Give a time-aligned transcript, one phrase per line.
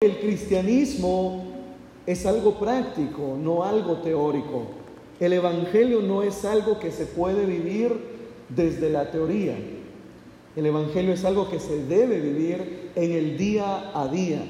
[0.00, 1.42] el cristianismo
[2.06, 4.62] es algo práctico, no algo teórico.
[5.18, 7.92] El Evangelio no es algo que se puede vivir
[8.48, 9.56] desde la teoría.
[10.54, 14.48] El Evangelio es algo que se debe vivir en el día a día,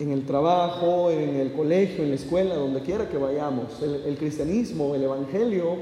[0.00, 3.80] en el trabajo, en el colegio, en la escuela, donde quiera que vayamos.
[3.80, 5.76] El, el cristianismo, el Evangelio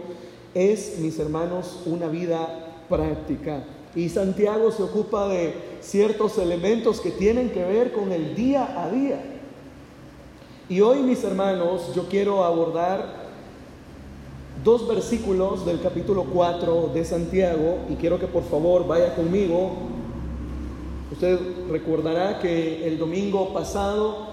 [0.52, 3.64] es, mis hermanos, una vida práctica.
[3.96, 8.90] Y Santiago se ocupa de ciertos elementos que tienen que ver con el día a
[8.90, 9.22] día.
[10.68, 13.24] Y hoy, mis hermanos, yo quiero abordar
[14.64, 19.72] dos versículos del capítulo 4 de Santiago y quiero que por favor vaya conmigo.
[21.12, 21.38] Usted
[21.70, 24.28] recordará que el domingo pasado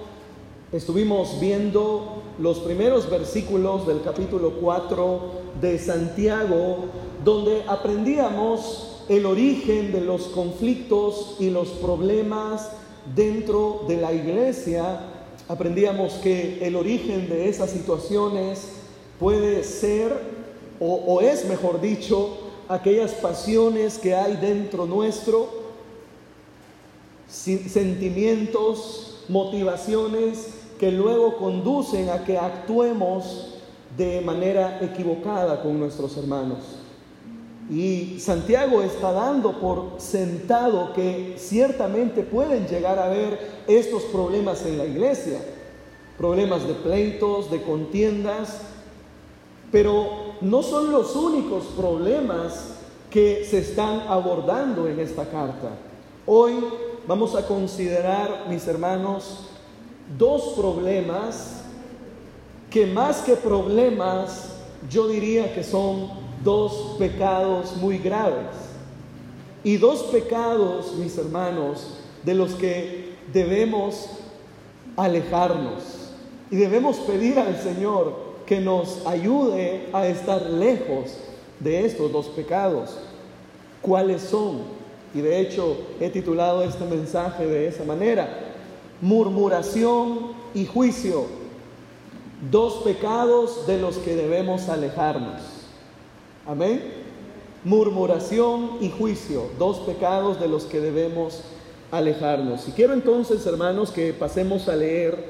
[0.72, 5.22] estuvimos viendo los primeros versículos del capítulo 4
[5.60, 6.86] de Santiago,
[7.26, 12.70] donde aprendíamos el origen de los conflictos y los problemas
[13.14, 15.02] dentro de la iglesia.
[15.50, 18.70] Aprendíamos que el origen de esas situaciones
[19.20, 20.18] puede ser,
[20.80, 22.38] o, es mejor dicho,
[22.70, 25.50] aquellas pasiones que hay dentro nuestro,
[27.28, 33.56] sentimientos, motivaciones que luego conducen a que actuemos
[33.98, 36.81] de manera equivocada con nuestros hermanos.
[37.72, 44.78] Y Santiago está dando por sentado que ciertamente pueden llegar a haber estos problemas en
[44.78, 45.40] la iglesia,
[46.18, 48.60] problemas de pleitos, de contiendas,
[49.72, 52.74] pero no son los únicos problemas
[53.10, 55.70] que se están abordando en esta carta.
[56.26, 56.56] Hoy
[57.08, 59.46] vamos a considerar, mis hermanos,
[60.18, 61.64] dos problemas
[62.70, 64.58] que más que problemas,
[64.90, 68.48] yo diría que son dos pecados muy graves.
[69.64, 71.88] Y dos pecados, mis hermanos,
[72.24, 74.10] de los que debemos
[74.98, 75.84] alejarnos.
[76.50, 81.16] Y debemos pedir al Señor que nos ayude a estar lejos
[81.60, 82.98] de estos dos pecados.
[83.82, 84.62] ¿Cuáles son?
[85.14, 88.28] Y de hecho he titulado este mensaje de esa manera.
[89.00, 91.26] Murmuración y juicio.
[92.50, 95.61] Dos pecados de los que debemos alejarnos.
[96.52, 96.82] Amén.
[97.64, 101.44] Murmuración y juicio, dos pecados de los que debemos
[101.92, 102.68] alejarnos.
[102.68, 105.30] Y quiero entonces, hermanos, que pasemos a leer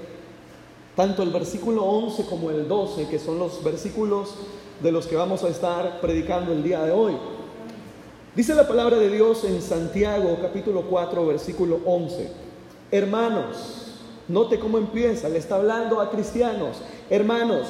[0.96, 4.34] tanto el versículo 11 como el 12, que son los versículos
[4.82, 7.14] de los que vamos a estar predicando el día de hoy.
[8.36, 12.32] Dice la palabra de Dios en Santiago capítulo 4, versículo 11.
[12.90, 16.78] Hermanos, note cómo empieza, le está hablando a cristianos.
[17.12, 17.68] Hermanos,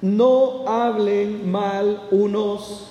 [0.00, 2.88] no hablen mal unos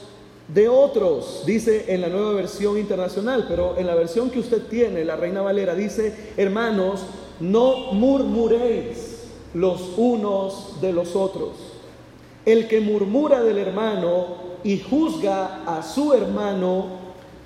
[0.47, 5.03] de otros, dice en la nueva versión internacional, pero en la versión que usted tiene,
[5.03, 7.01] la Reina Valera, dice, hermanos,
[7.39, 9.17] no murmuréis
[9.53, 11.51] los unos de los otros.
[12.45, 16.85] El que murmura del hermano y juzga a su hermano,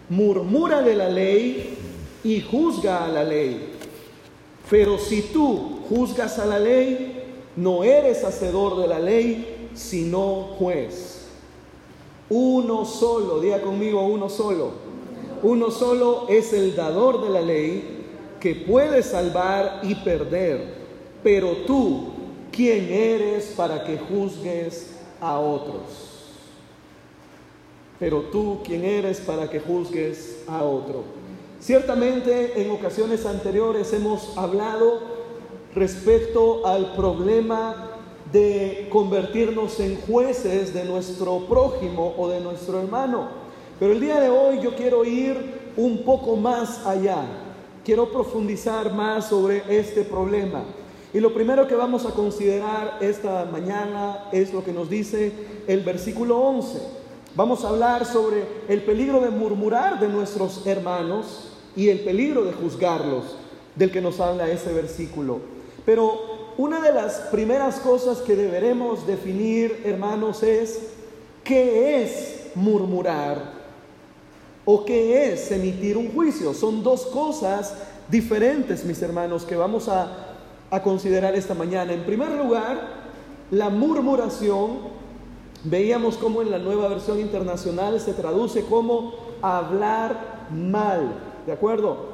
[0.09, 1.77] murmura de la ley
[2.23, 3.73] y juzga a la ley.
[4.69, 7.23] Pero si tú juzgas a la ley,
[7.55, 11.27] no eres hacedor de la ley, sino juez.
[12.29, 14.71] Uno solo, diga conmigo uno solo.
[15.43, 18.05] Uno solo es el dador de la ley
[18.39, 20.81] que puede salvar y perder.
[21.23, 22.11] Pero tú,
[22.51, 25.81] ¿quién eres para que juzgues a otros?
[27.99, 31.03] Pero tú, ¿quién eres para que juzgues a otro?
[31.59, 35.01] Ciertamente en ocasiones anteriores hemos hablado
[35.75, 37.90] respecto al problema
[38.31, 43.29] de convertirnos en jueces de nuestro prójimo o de nuestro hermano.
[43.79, 47.23] Pero el día de hoy yo quiero ir un poco más allá.
[47.83, 50.63] Quiero profundizar más sobre este problema.
[51.13, 55.33] Y lo primero que vamos a considerar esta mañana es lo que nos dice
[55.67, 56.79] el versículo 11.
[57.35, 62.53] Vamos a hablar sobre el peligro de murmurar de nuestros hermanos y el peligro de
[62.53, 63.35] juzgarlos,
[63.75, 65.39] del que nos habla ese versículo.
[65.85, 70.79] Pero una de las primeras cosas que deberemos definir, hermanos, es
[71.43, 73.61] qué es murmurar
[74.65, 76.53] o qué es emitir un juicio.
[76.53, 77.75] Son dos cosas
[78.09, 80.27] diferentes, mis hermanos, que vamos a,
[80.83, 81.91] considerar esta mañana.
[81.91, 82.79] En primer lugar,
[83.51, 84.79] la murmuración,
[85.65, 91.13] veíamos cómo en la nueva versión internacional se traduce como hablar mal,
[91.45, 92.11] ¿de acuerdo?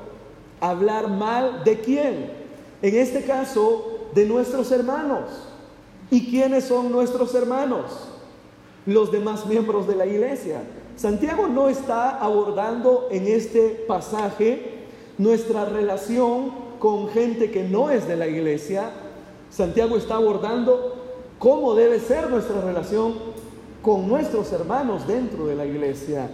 [0.60, 2.32] Hablar mal de quién.
[2.82, 5.30] En este caso, de nuestros hermanos.
[6.10, 7.84] ¿Y quiénes son nuestros hermanos?
[8.88, 10.64] Los demás miembros de la iglesia.
[10.96, 14.88] Santiago no está abordando en este pasaje
[15.20, 18.90] nuestra relación con gente que no es de la iglesia,
[19.52, 20.96] Santiago está abordando
[21.38, 23.14] cómo debe ser nuestra relación
[23.84, 26.32] con nuestros hermanos dentro de la iglesia.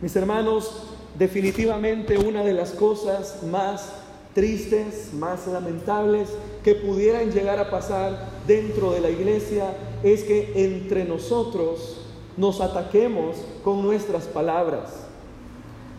[0.00, 0.84] Mis hermanos,
[1.18, 4.05] definitivamente una de las cosas más
[4.36, 6.28] tristes, más lamentables
[6.62, 12.02] que pudieran llegar a pasar dentro de la iglesia es que entre nosotros
[12.36, 15.06] nos ataquemos con nuestras palabras.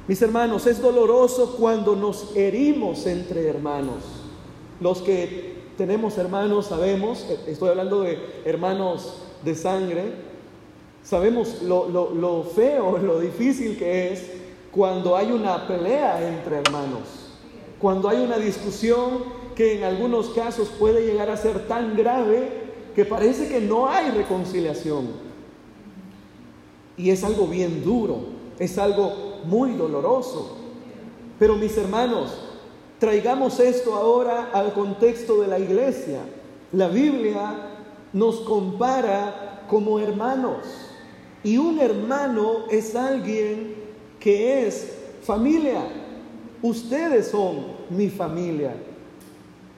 [0.07, 4.03] Mis hermanos, es doloroso cuando nos herimos entre hermanos.
[4.79, 10.13] Los que tenemos hermanos sabemos, estoy hablando de hermanos de sangre,
[11.01, 14.29] sabemos lo, lo feo, lo difícil que es
[14.71, 17.26] cuando hay una pelea entre hermanos
[17.79, 19.23] cuando hay una discusión
[19.55, 24.11] que en algunos casos puede llegar a ser tan grave que parece que no hay
[24.11, 25.07] reconciliación.
[26.97, 28.19] Y es algo bien duro,
[28.57, 30.57] es algo muy doloroso.
[31.37, 32.35] Pero mis hermanos,
[32.99, 36.21] traigamos esto ahora al contexto de la iglesia.
[36.71, 37.55] La Biblia
[38.13, 40.65] nos compara como hermanos.
[41.43, 43.75] Y un hermano es alguien
[44.19, 46.06] que es familia.
[46.61, 48.75] Ustedes son mi familia.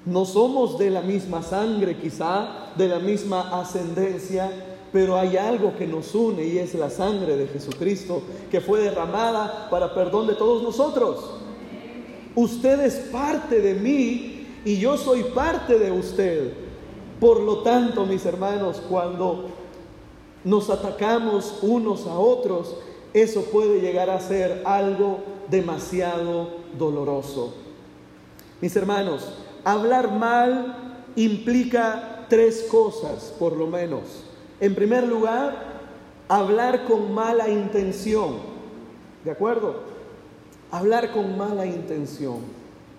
[0.05, 4.49] No somos de la misma sangre quizá, de la misma ascendencia,
[4.91, 9.67] pero hay algo que nos une y es la sangre de Jesucristo que fue derramada
[9.69, 11.35] para perdón de todos nosotros.
[12.35, 16.53] Usted es parte de mí y yo soy parte de usted.
[17.19, 19.47] Por lo tanto, mis hermanos, cuando
[20.43, 22.75] nos atacamos unos a otros,
[23.13, 25.19] eso puede llegar a ser algo
[25.49, 27.55] demasiado doloroso.
[28.61, 29.33] Mis hermanos,
[29.63, 34.23] hablar mal implica tres cosas, por lo menos.
[34.59, 35.79] En primer lugar,
[36.27, 38.37] hablar con mala intención.
[39.23, 39.83] ¿De acuerdo?
[40.71, 42.37] Hablar con mala intención.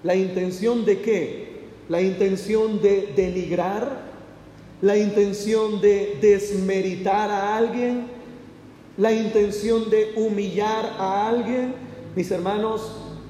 [0.02, 1.60] ¿La intención de qué?
[1.88, 4.10] La intención de denigrar,
[4.80, 8.06] la intención de desmeritar a alguien,
[9.00, 11.74] la intención de humillar a alguien.
[12.14, 12.82] Mis hermanos,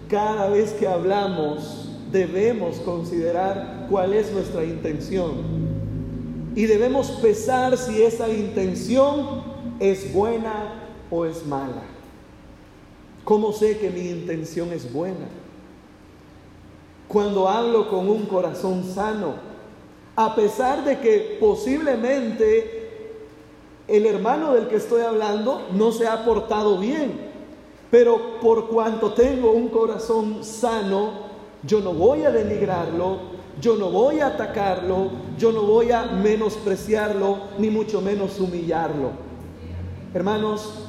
[0.09, 5.35] cada vez que hablamos debemos considerar cuál es nuestra intención.
[6.57, 9.45] Y debemos pesar si esa intención
[9.79, 11.83] es buena o es mala.
[13.23, 15.29] ¿Cómo sé que mi intención es buena?
[17.07, 19.35] Cuando hablo con un corazón sano,
[20.17, 22.80] a pesar de que posiblemente
[23.91, 27.29] el hermano del que estoy hablando no se ha portado bien,
[27.91, 31.31] pero por cuanto tengo un corazón sano,
[31.65, 33.19] yo no voy a denigrarlo,
[33.61, 39.11] yo no voy a atacarlo, yo no voy a menospreciarlo, ni mucho menos humillarlo.
[40.15, 40.87] Hermanos,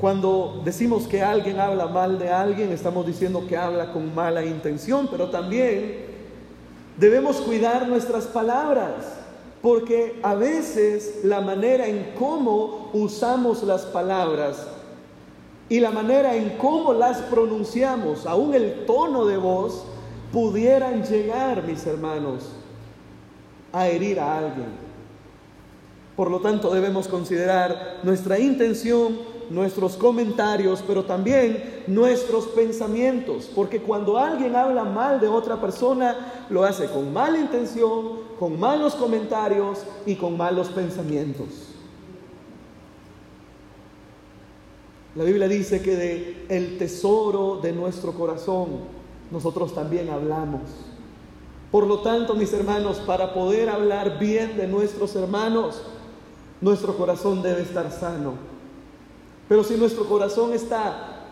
[0.00, 5.08] cuando decimos que alguien habla mal de alguien, estamos diciendo que habla con mala intención,
[5.10, 6.06] pero también
[6.96, 9.19] debemos cuidar nuestras palabras,
[9.62, 14.66] porque a veces la manera en cómo usamos las palabras
[15.68, 19.84] y la manera en cómo las pronunciamos, aún el tono de voz,
[20.32, 22.50] pudieran llegar, mis hermanos,
[23.72, 24.90] a herir a alguien.
[26.16, 29.18] Por lo tanto, debemos considerar nuestra intención,
[29.48, 36.64] nuestros comentarios, pero también nuestros pensamientos, porque cuando alguien habla mal de otra persona, lo
[36.64, 41.48] hace con mala intención, con malos comentarios y con malos pensamientos.
[45.14, 48.78] La Biblia dice que de el tesoro de nuestro corazón
[49.30, 50.62] nosotros también hablamos.
[51.70, 55.82] Por lo tanto, mis hermanos, para poder hablar bien de nuestros hermanos,
[56.62, 58.36] nuestro corazón debe estar sano.
[59.50, 61.26] Pero si nuestro corazón está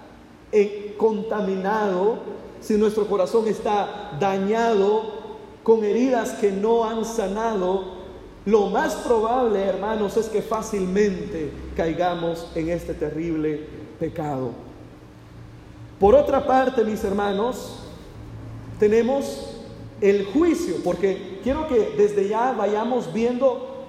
[0.52, 2.18] eh, contaminado,
[2.60, 5.17] si nuestro corazón está dañado
[5.68, 7.98] con heridas que no han sanado,
[8.46, 13.66] lo más probable, hermanos, es que fácilmente caigamos en este terrible
[14.00, 14.52] pecado.
[16.00, 17.80] Por otra parte, mis hermanos,
[18.80, 19.58] tenemos
[20.00, 23.84] el juicio, porque quiero que desde ya vayamos viendo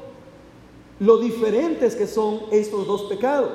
[0.99, 3.53] lo diferentes que son estos dos pecados.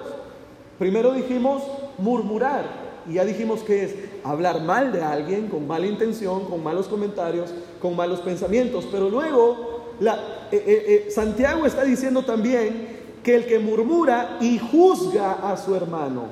[0.79, 1.63] Primero dijimos
[1.99, 6.89] murmurar, y ya dijimos que es hablar mal de alguien con mala intención, con malos
[6.89, 10.15] comentarios, con malos pensamientos, pero luego la,
[10.51, 15.75] eh, eh, eh, Santiago está diciendo también que el que murmura y juzga a su
[15.75, 16.27] hermano.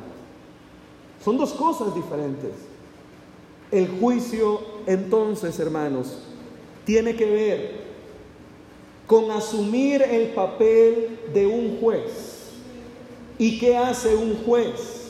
[1.24, 2.52] Son dos cosas diferentes.
[3.70, 6.18] El juicio, entonces, hermanos,
[6.84, 7.82] tiene que ver
[9.06, 12.50] con asumir el papel de un juez.
[13.38, 15.01] ¿Y qué hace un juez?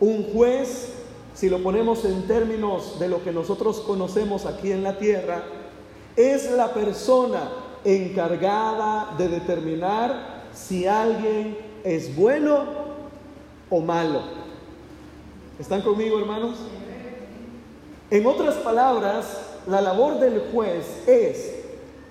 [0.00, 0.98] Un juez
[1.38, 5.44] si lo ponemos en términos de lo que nosotros conocemos aquí en la tierra,
[6.16, 7.48] es la persona
[7.84, 12.64] encargada de determinar si alguien es bueno
[13.70, 14.20] o malo.
[15.60, 16.56] ¿Están conmigo, hermanos?
[18.10, 21.54] En otras palabras, la labor del juez es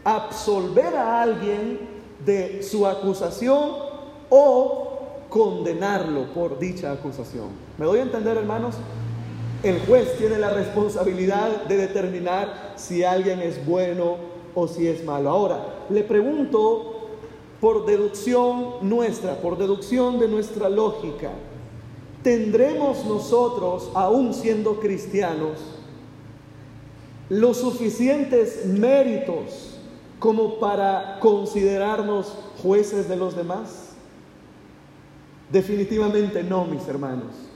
[0.05, 1.81] absolver a alguien
[2.25, 3.71] de su acusación
[4.29, 7.66] o condenarlo por dicha acusación.
[7.77, 8.75] ¿Me doy a entender, hermanos?
[9.63, 14.17] El juez tiene la responsabilidad de determinar si alguien es bueno
[14.55, 15.29] o si es malo.
[15.29, 17.09] Ahora, le pregunto
[17.61, 21.31] por deducción nuestra, por deducción de nuestra lógica,
[22.23, 25.59] ¿tendremos nosotros, aún siendo cristianos,
[27.29, 29.77] los suficientes méritos
[30.19, 33.89] como para considerarnos jueces de los demás?
[35.51, 37.46] Definitivamente no, mis hermanos.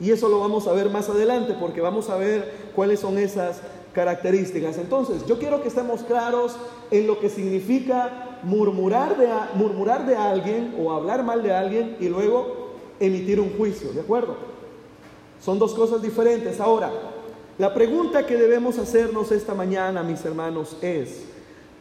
[0.00, 3.60] Y eso lo vamos a ver más adelante porque vamos a ver cuáles son esas
[3.92, 4.78] características.
[4.78, 6.56] Entonces, yo quiero que estemos claros
[6.90, 12.08] en lo que significa murmurar de, murmurar de alguien o hablar mal de alguien y
[12.08, 14.36] luego emitir un juicio, ¿de acuerdo?
[15.40, 16.60] Son dos cosas diferentes.
[16.60, 16.90] Ahora,
[17.58, 21.24] la pregunta que debemos hacernos esta mañana, mis hermanos, es,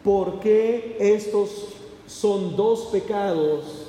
[0.04, 1.68] ¿por qué estos
[2.06, 3.88] son dos pecados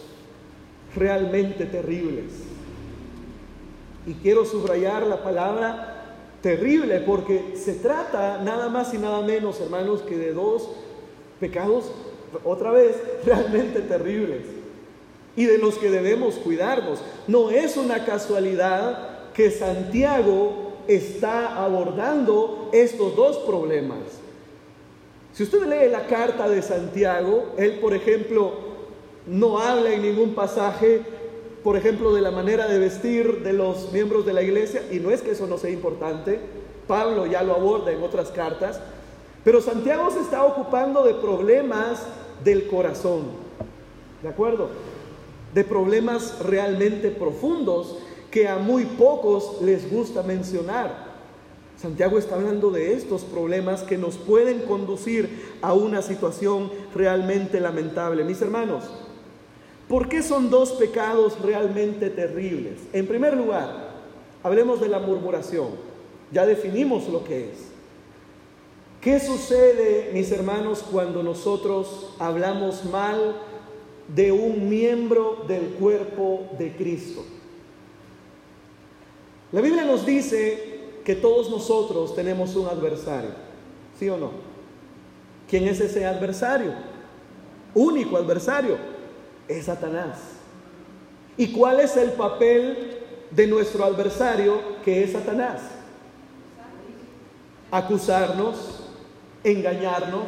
[0.95, 2.50] realmente terribles?
[4.07, 10.03] Y quiero subrayar la palabra terrible porque se trata nada más y nada menos, hermanos,
[10.03, 10.69] que de dos
[11.39, 11.91] pecados,
[12.45, 14.61] otra vez, realmente terribles
[15.37, 17.01] y de los que debemos cuidarnos.
[17.27, 23.99] No es una casualidad que Santiago está abordando estos dos problemas.
[25.33, 28.53] Si usted lee la carta de Santiago, él, por ejemplo,
[29.27, 31.03] no habla en ningún pasaje,
[31.63, 35.11] por ejemplo, de la manera de vestir de los miembros de la iglesia, y no
[35.11, 36.41] es que eso no sea importante,
[36.87, 38.81] Pablo ya lo aborda en otras cartas,
[39.45, 42.03] pero Santiago se está ocupando de problemas
[42.45, 43.25] del corazón,
[44.23, 44.69] ¿de acuerdo?
[45.55, 47.97] De problemas realmente profundos
[48.31, 51.11] que a muy pocos les gusta mencionar.
[51.77, 58.23] Santiago está hablando de estos problemas que nos pueden conducir a una situación realmente lamentable.
[58.23, 58.85] Mis hermanos,
[59.91, 62.79] ¿por qué son dos pecados realmente terribles?
[62.93, 63.91] En primer lugar,
[64.41, 65.71] hablemos de la murmuración.
[66.31, 67.59] Ya definimos lo que es.
[69.01, 73.35] ¿Qué sucede, mis hermanos, cuando nosotros hablamos mal
[74.15, 77.25] de un miembro del cuerpo de Cristo?
[79.51, 83.31] La Biblia nos dice que todos nosotros tenemos un adversario,
[83.99, 84.31] ¿sí o no?
[85.49, 86.75] ¿Quién es ese adversario?
[87.75, 88.77] Único adversario,
[89.59, 90.19] es Satanás.
[91.37, 92.99] ¿Y cuál es el papel
[93.31, 95.61] de nuestro adversario que es Satanás?
[97.71, 98.85] Acusarnos,
[99.45, 100.27] engañarnos,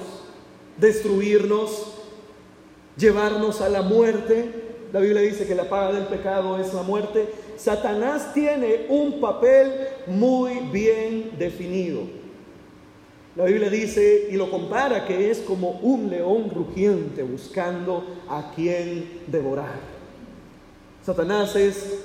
[0.76, 1.94] destruirnos,
[2.96, 4.62] llevarnos a la muerte.
[4.92, 7.28] La Biblia dice que la paga del pecado es la muerte
[7.62, 9.70] Satanás tiene un papel
[10.08, 12.00] muy bien definido.
[13.34, 19.22] La Biblia dice y lo compara que es como un león rugiente buscando a quien
[19.26, 19.80] devorar.
[21.02, 22.00] Satanás es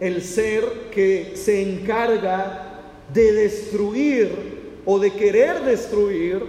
[0.00, 4.54] el ser que se encarga de destruir
[4.84, 6.42] o de querer destruir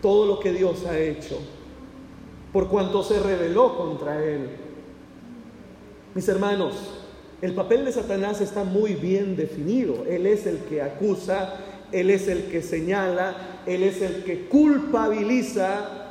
[0.00, 1.38] todo lo que Dios ha hecho,
[2.52, 4.48] por cuanto se rebeló contra él.
[6.14, 6.74] Mis hermanos,
[7.42, 10.04] el papel de Satanás está muy bien definido.
[10.08, 11.60] Él es el que acusa,
[11.92, 16.10] Él es el que señala, Él es el que culpabiliza,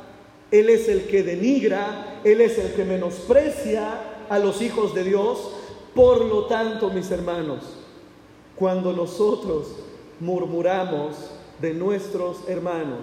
[0.50, 5.52] Él es el que denigra, Él es el que menosprecia a los hijos de Dios.
[5.94, 7.64] Por lo tanto, mis hermanos,
[8.54, 9.76] cuando nosotros
[10.20, 11.16] murmuramos
[11.60, 13.00] de nuestros hermanos,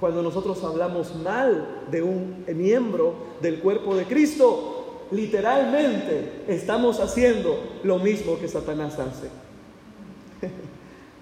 [0.00, 7.98] cuando nosotros hablamos mal de un miembro del cuerpo de Cristo, literalmente estamos haciendo lo
[7.98, 9.28] mismo que Satanás hace.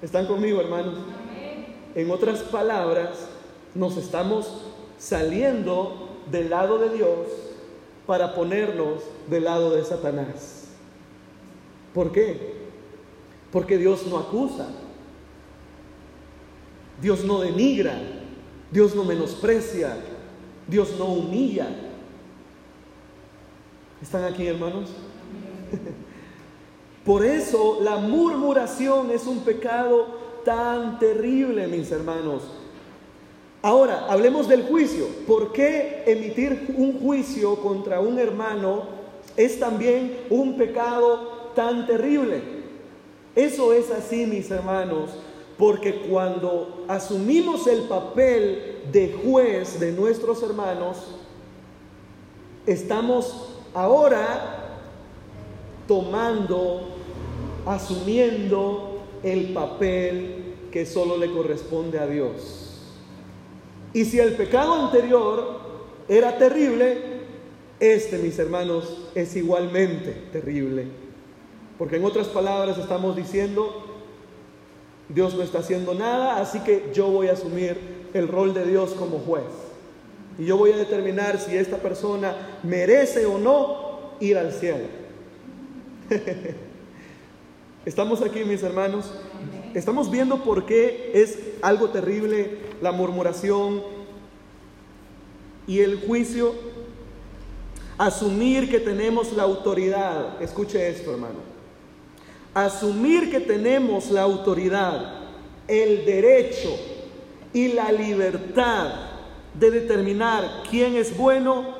[0.07, 0.95] ¿Están conmigo, hermanos?
[1.97, 3.27] En otras palabras,
[3.75, 4.63] nos estamos
[4.99, 7.27] saliendo del lado de Dios
[8.07, 10.69] para ponernos del lado de Satanás.
[11.93, 12.55] ¿Por qué?
[13.51, 14.69] Porque Dios no acusa,
[17.03, 18.01] Dios no denigra,
[18.71, 19.97] Dios no menosprecia,
[20.69, 21.67] Dios no humilla,
[24.01, 24.91] ¿Están aquí, hermanos?
[27.07, 30.07] Por eso la murmuración es un pecado
[30.45, 32.43] tan terrible, mis hermanos.
[33.63, 35.07] Ahora, hablemos del juicio.
[35.27, 38.83] ¿Por qué emitir un juicio contra un hermano
[39.37, 42.43] es también un pecado tan terrible?
[43.37, 45.11] Eso es así, mis hermanos,
[45.59, 50.97] porque cuando asumimos el papel de juez de nuestros hermanos,
[52.67, 54.67] estamos ahora
[55.87, 56.96] tomando,
[57.67, 62.63] asumiendo el papel que solo le corresponde a Dios.
[63.93, 65.61] Y si el pecado anterior
[66.09, 67.17] era terrible,
[67.81, 70.87] este, mis hermanos, es igualmente terrible.
[71.79, 73.85] Porque en otras palabras estamos diciendo,
[75.09, 78.93] Dios no está haciendo nada, así que yo voy a asumir el rol de Dios
[78.93, 79.45] como juez.
[80.39, 84.87] Y yo voy a determinar si esta persona merece o no ir al cielo.
[87.87, 89.11] Estamos aquí, mis hermanos.
[89.73, 93.83] Estamos viendo por qué es algo terrible la murmuración
[95.66, 96.52] y el juicio.
[97.97, 100.43] Asumir que tenemos la autoridad.
[100.43, 101.57] Escuche esto, hermano
[102.57, 105.12] asumir que tenemos la autoridad,
[105.69, 106.71] el derecho
[107.52, 108.95] y la libertad
[109.52, 111.75] de determinar quién es bueno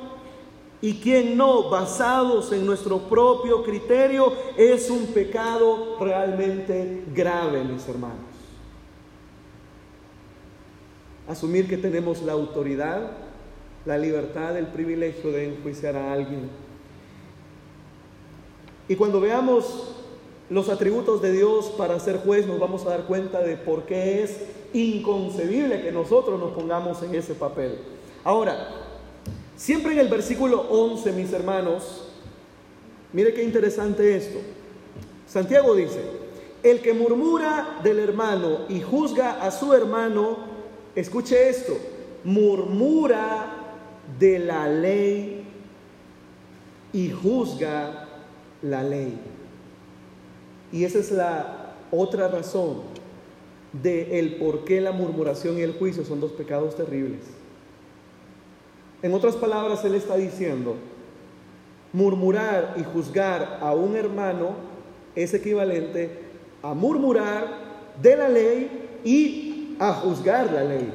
[0.81, 8.17] y quién no, basados en nuestro propio criterio, es un pecado realmente grave, mis hermanos.
[11.27, 13.11] Asumir que tenemos la autoridad,
[13.85, 16.49] la libertad, el privilegio de enjuiciar a alguien.
[18.87, 19.95] Y cuando veamos
[20.49, 24.23] los atributos de Dios para ser juez, nos vamos a dar cuenta de por qué
[24.23, 27.79] es inconcebible que nosotros nos pongamos en ese papel.
[28.23, 28.86] Ahora,
[29.57, 32.07] siempre en el versículo 11, mis hermanos,
[33.11, 34.39] mire qué interesante esto.
[35.27, 35.99] Santiago dice,
[36.63, 40.37] el que murmura del hermano y juzga a su hermano,
[40.95, 41.77] escuche esto,
[42.23, 43.53] murmura
[44.17, 45.43] de la ley
[46.93, 48.07] y juzga
[48.61, 49.19] la ley.
[50.71, 52.81] Y esa es la otra razón
[53.73, 57.21] de el por qué la murmuración y el juicio son dos pecados terribles.
[59.01, 60.75] En otras palabras, él está diciendo,
[61.93, 64.55] murmurar y juzgar a un hermano
[65.15, 66.25] es equivalente
[66.61, 67.47] a murmurar
[68.01, 70.93] de la ley y a juzgar la ley.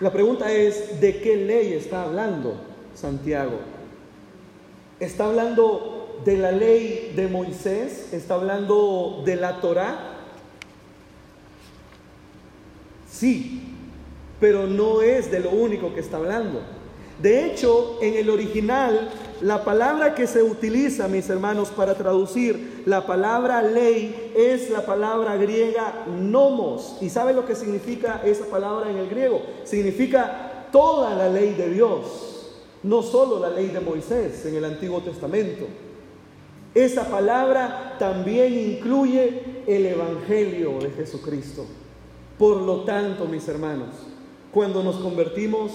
[0.00, 2.54] La pregunta es, ¿de qué ley está hablando
[2.94, 3.58] Santiago?
[4.98, 10.12] ¿Está hablando de la ley de Moisés, está hablando de la Torá.
[13.10, 13.63] Sí,
[14.40, 16.60] pero no es de lo único que está hablando.
[17.20, 19.08] De hecho, en el original,
[19.40, 25.36] la palabra que se utiliza, mis hermanos, para traducir la palabra ley es la palabra
[25.36, 26.98] griega nomos.
[27.00, 29.42] ¿Y sabe lo que significa esa palabra en el griego?
[29.64, 35.00] Significa toda la ley de Dios, no solo la ley de Moisés en el Antiguo
[35.00, 35.66] Testamento.
[36.74, 41.64] Esa palabra también incluye el Evangelio de Jesucristo.
[42.36, 43.94] Por lo tanto, mis hermanos,
[44.54, 45.72] cuando nos convertimos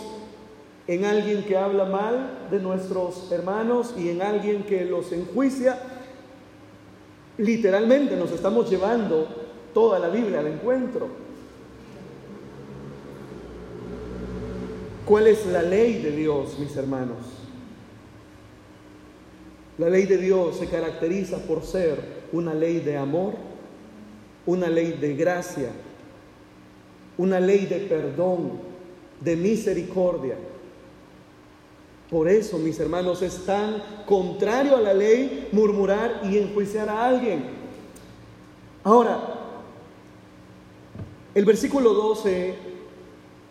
[0.88, 5.78] en alguien que habla mal de nuestros hermanos y en alguien que los enjuicia,
[7.38, 9.28] literalmente nos estamos llevando
[9.74, 11.10] toda la Biblia al encuentro.
[15.06, 17.18] ¿Cuál es la ley de Dios, mis hermanos?
[19.78, 22.00] La ley de Dios se caracteriza por ser
[22.32, 23.34] una ley de amor,
[24.46, 25.70] una ley de gracia,
[27.18, 28.69] una ley de perdón,
[29.22, 30.36] de misericordia.
[32.10, 37.44] Por eso, mis hermanos, es tan contrario a la ley murmurar y enjuiciar a alguien.
[38.84, 39.36] Ahora,
[41.36, 42.56] el versículo 12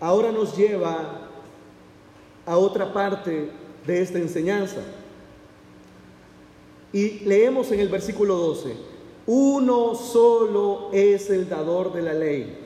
[0.01, 1.29] ahora nos lleva
[2.45, 3.51] a otra parte
[3.87, 4.81] de esta enseñanza.
[6.93, 8.75] Y leemos en el versículo 12,
[9.27, 12.59] uno solo es el dador de la ley,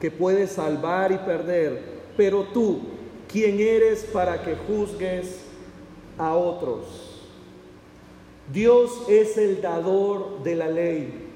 [0.00, 2.80] que puede salvar y perder, pero tú,
[3.30, 5.40] ¿quién eres para que juzgues
[6.18, 7.22] a otros?
[8.52, 11.28] Dios es el dador de la ley.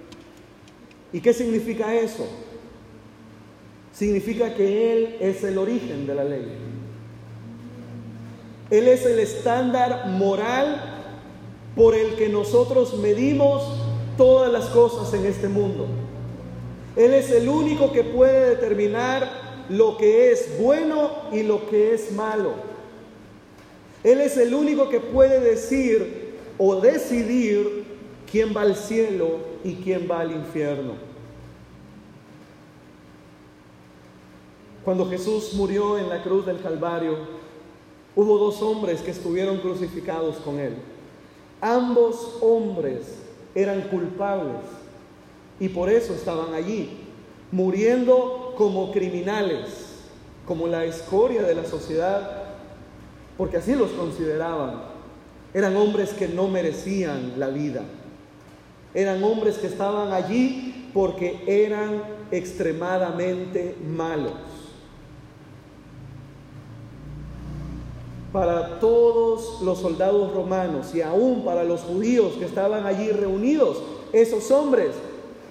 [1.12, 2.26] ¿Y qué significa eso?
[3.92, 6.46] Significa que Él es el origen de la ley.
[8.70, 10.96] Él es el estándar moral
[11.74, 13.62] por el que nosotros medimos
[14.16, 15.86] todas las cosas en este mundo.
[16.96, 22.12] Él es el único que puede determinar lo que es bueno y lo que es
[22.12, 22.52] malo.
[24.05, 27.85] Él es el único que puede decir o decidir
[28.31, 30.94] quién va al cielo y quién va al infierno.
[34.85, 37.16] Cuando Jesús murió en la cruz del Calvario,
[38.14, 40.76] hubo dos hombres que estuvieron crucificados con él.
[41.61, 43.16] Ambos hombres
[43.57, 44.61] eran culpables
[45.59, 46.90] y por eso estaban allí,
[47.50, 49.87] muriendo como criminales,
[50.47, 52.45] como la escoria de la sociedad,
[53.37, 54.83] porque así los consideraban.
[55.53, 57.83] Eran hombres que no merecían la vida.
[58.95, 64.33] Eran hombres que estaban allí porque eran extremadamente malos.
[68.33, 74.51] Para todos los soldados romanos y aún para los judíos que estaban allí reunidos, esos
[74.51, 74.90] hombres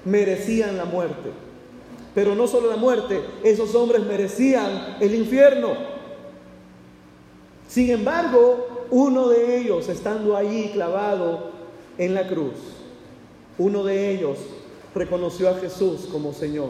[0.05, 1.44] merecían la muerte.
[2.15, 5.75] Pero no solo la muerte, esos hombres merecían el infierno.
[7.67, 11.51] Sin embargo, uno de ellos, estando allí clavado
[11.97, 12.53] en la cruz,
[13.57, 14.37] uno de ellos
[14.95, 16.69] reconoció a Jesús como Señor,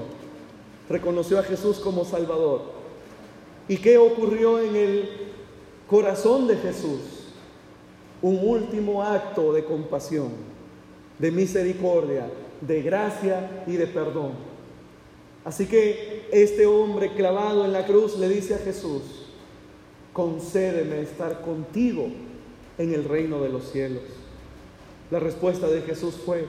[0.89, 2.61] reconoció a Jesús como Salvador.
[3.67, 5.09] ¿Y qué ocurrió en el
[5.87, 7.01] corazón de Jesús?
[8.23, 10.29] Un último acto de compasión,
[11.19, 12.31] de misericordia,
[12.61, 14.54] de gracia y de perdón.
[15.45, 19.03] Así que este hombre clavado en la cruz le dice a Jesús,
[20.11, 22.07] concédeme estar contigo
[22.79, 24.01] en el reino de los cielos.
[25.11, 26.47] La respuesta de Jesús fue,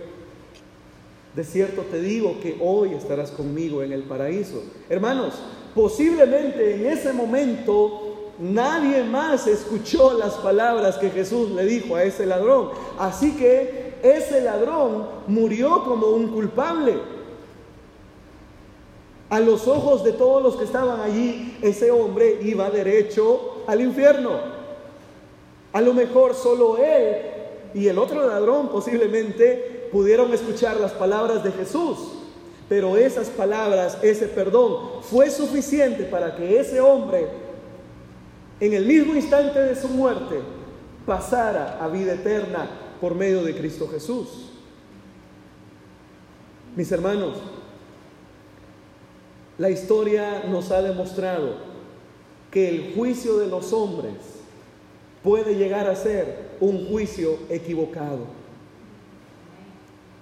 [1.34, 4.62] de cierto te digo que hoy estarás conmigo en el paraíso.
[4.88, 5.34] Hermanos,
[5.74, 12.24] posiblemente en ese momento nadie más escuchó las palabras que Jesús le dijo a ese
[12.24, 12.70] ladrón.
[12.98, 16.94] Así que ese ladrón murió como un culpable.
[19.28, 24.38] A los ojos de todos los que estaban allí, ese hombre iba derecho al infierno.
[25.72, 27.16] A lo mejor solo él
[27.74, 31.98] y el otro ladrón posiblemente pudieron escuchar las palabras de Jesús,
[32.68, 37.26] pero esas palabras, ese perdón, fue suficiente para que ese hombre,
[38.60, 40.36] en el mismo instante de su muerte,
[41.04, 42.68] pasara a vida eterna
[43.00, 44.50] por medio de Cristo Jesús.
[46.74, 47.38] Mis hermanos,
[49.58, 51.54] la historia nos ha demostrado
[52.50, 54.14] que el juicio de los hombres
[55.22, 58.20] puede llegar a ser un juicio equivocado.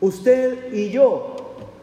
[0.01, 1.37] Usted y yo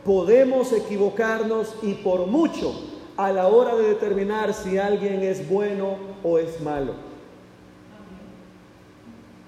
[0.03, 2.73] podemos equivocarnos y por mucho
[3.17, 6.93] a la hora de determinar si alguien es bueno o es malo.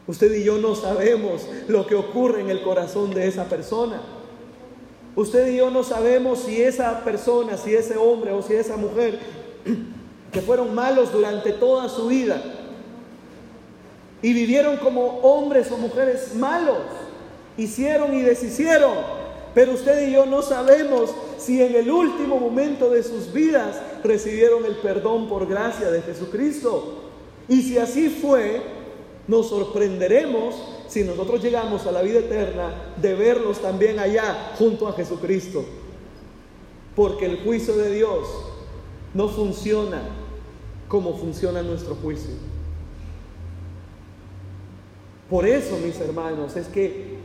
[0.06, 4.02] Usted y yo no sabemos lo que ocurre en el corazón de esa persona.
[5.16, 9.20] Usted y yo no sabemos si esa persona, si ese hombre o si esa mujer
[10.32, 12.42] que fueron malos durante toda su vida
[14.24, 16.78] y vivieron como hombres o mujeres malos,
[17.58, 18.98] hicieron y deshicieron.
[19.54, 24.66] Pero usted y yo no sabemos si en el último momento de sus vidas recibieron
[24.66, 27.04] el perdón por gracia de Jesucristo.
[27.48, 28.62] Y si así fue,
[29.28, 30.56] nos sorprenderemos
[30.94, 35.66] si nosotros llegamos a la vida eterna de verlos también allá junto a Jesucristo.
[36.96, 38.28] Porque el juicio de Dios
[39.16, 40.04] no funciona
[40.88, 42.36] como funciona nuestro juicio.
[45.32, 47.18] Por eso, mis hermanos, es que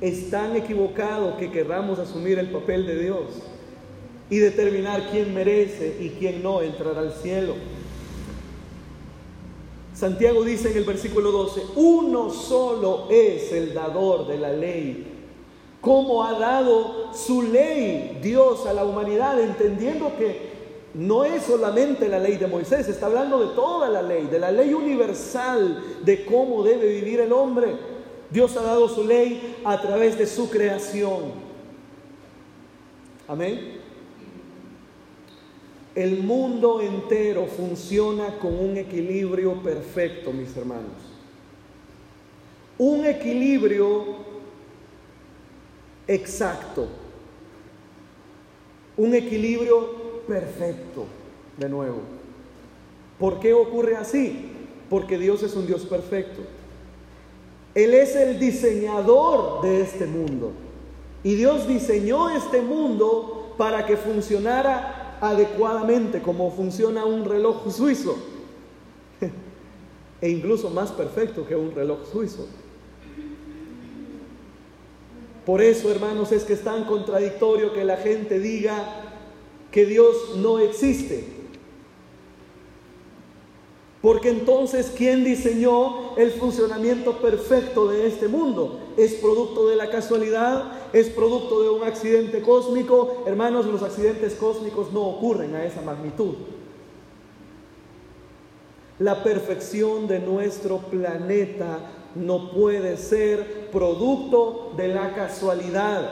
[0.00, 3.26] es tan equivocado que querramos asumir el papel de Dios
[4.28, 7.54] y determinar quién merece y quién no entrar al cielo.
[9.94, 15.06] Santiago dice en el versículo 12, uno solo es el dador de la ley.
[15.80, 19.40] ¿Cómo ha dado su ley Dios a la humanidad?
[19.40, 20.52] Entendiendo que
[20.94, 24.50] no es solamente la ley de Moisés, está hablando de toda la ley, de la
[24.50, 27.76] ley universal de cómo debe vivir el hombre.
[28.30, 31.32] Dios ha dado su ley a través de su creación.
[33.28, 33.83] Amén.
[35.94, 41.14] El mundo entero funciona con un equilibrio perfecto, mis hermanos.
[42.78, 44.04] Un equilibrio
[46.08, 46.88] exacto.
[48.96, 51.06] Un equilibrio perfecto,
[51.56, 52.00] de nuevo.
[53.18, 54.50] ¿Por qué ocurre así?
[54.90, 56.42] Porque Dios es un Dios perfecto.
[57.74, 60.52] Él es el diseñador de este mundo.
[61.22, 68.16] Y Dios diseñó este mundo para que funcionara adecuadamente, como funciona un reloj suizo.
[70.20, 72.46] e incluso más perfecto que un reloj suizo.
[75.44, 78.82] Por eso, hermanos, es que es tan contradictorio que la gente diga
[79.70, 81.43] que Dios no existe.
[84.04, 88.78] Porque entonces, ¿quién diseñó el funcionamiento perfecto de este mundo?
[88.98, 90.72] ¿Es producto de la casualidad?
[90.92, 93.24] ¿Es producto de un accidente cósmico?
[93.26, 96.34] Hermanos, los accidentes cósmicos no ocurren a esa magnitud.
[98.98, 101.78] La perfección de nuestro planeta
[102.14, 106.10] no puede ser producto de la casualidad,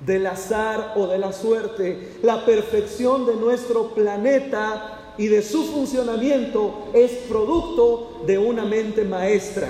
[0.00, 2.14] del azar o de la suerte.
[2.22, 9.68] La perfección de nuestro planeta y de su funcionamiento es producto de una mente maestra,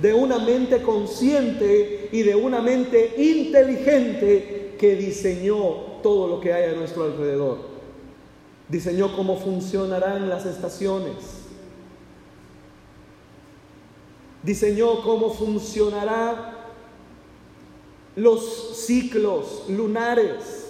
[0.00, 6.72] de una mente consciente y de una mente inteligente que diseñó todo lo que hay
[6.72, 7.58] a nuestro alrededor.
[8.68, 11.42] Diseñó cómo funcionarán las estaciones
[14.42, 16.68] diseñó cómo funcionará
[18.16, 20.61] los ciclos lunares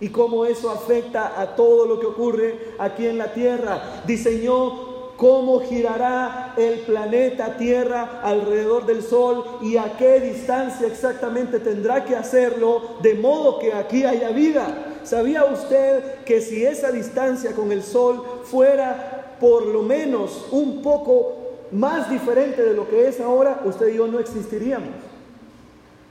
[0.00, 4.02] y cómo eso afecta a todo lo que ocurre aquí en la Tierra.
[4.06, 12.04] Diseñó cómo girará el planeta Tierra alrededor del Sol y a qué distancia exactamente tendrá
[12.04, 14.98] que hacerlo de modo que aquí haya vida.
[15.02, 21.36] ¿Sabía usted que si esa distancia con el Sol fuera por lo menos un poco
[21.70, 25.07] más diferente de lo que es ahora, usted y yo no existiríamos.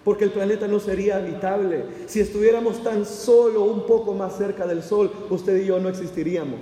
[0.07, 1.83] Porque el planeta no sería habitable.
[2.05, 6.61] Si estuviéramos tan solo un poco más cerca del Sol, usted y yo no existiríamos.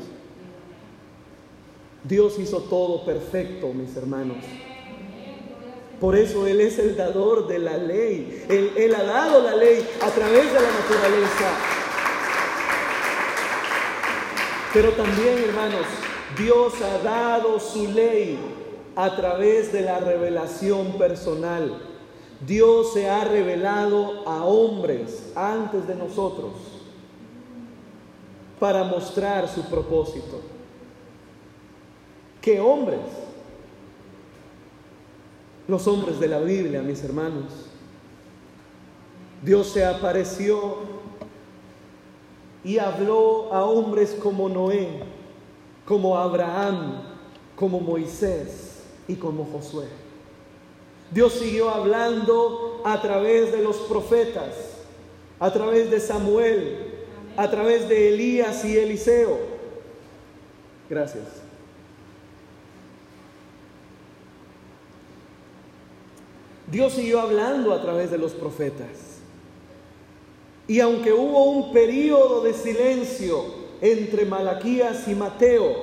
[2.03, 4.37] Dios hizo todo perfecto, mis hermanos.
[5.99, 8.45] Por eso Él es el dador de la ley.
[8.49, 11.51] Él, ha dado la ley a través de la naturaleza.
[14.73, 15.85] Pero también, hermanos,
[16.35, 18.39] Dios ha dado su ley
[18.95, 21.91] a través de la revelación personal.
[22.45, 26.53] Dios se ha revelado a hombres antes de nosotros
[28.59, 30.41] para mostrar su propósito.
[32.41, 32.99] ¿Qué hombres?
[35.67, 37.45] Los hombres de la Biblia, mis hermanos.
[39.41, 40.77] Dios se apareció
[42.63, 45.03] y habló a hombres como Noé,
[45.85, 47.01] como Abraham,
[47.55, 50.04] como Moisés y como Josué.
[51.15, 54.53] Dios siguió hablando a través de los profetas,
[55.39, 56.93] a través de Samuel,
[57.37, 59.39] a través de Elías y Eliseo.
[60.89, 61.23] Gracias.
[66.69, 69.19] Dios siguió hablando a través de los profetas.
[70.67, 73.41] Y aunque hubo un periodo de silencio
[73.79, 75.75] entre Malaquías y Mateo,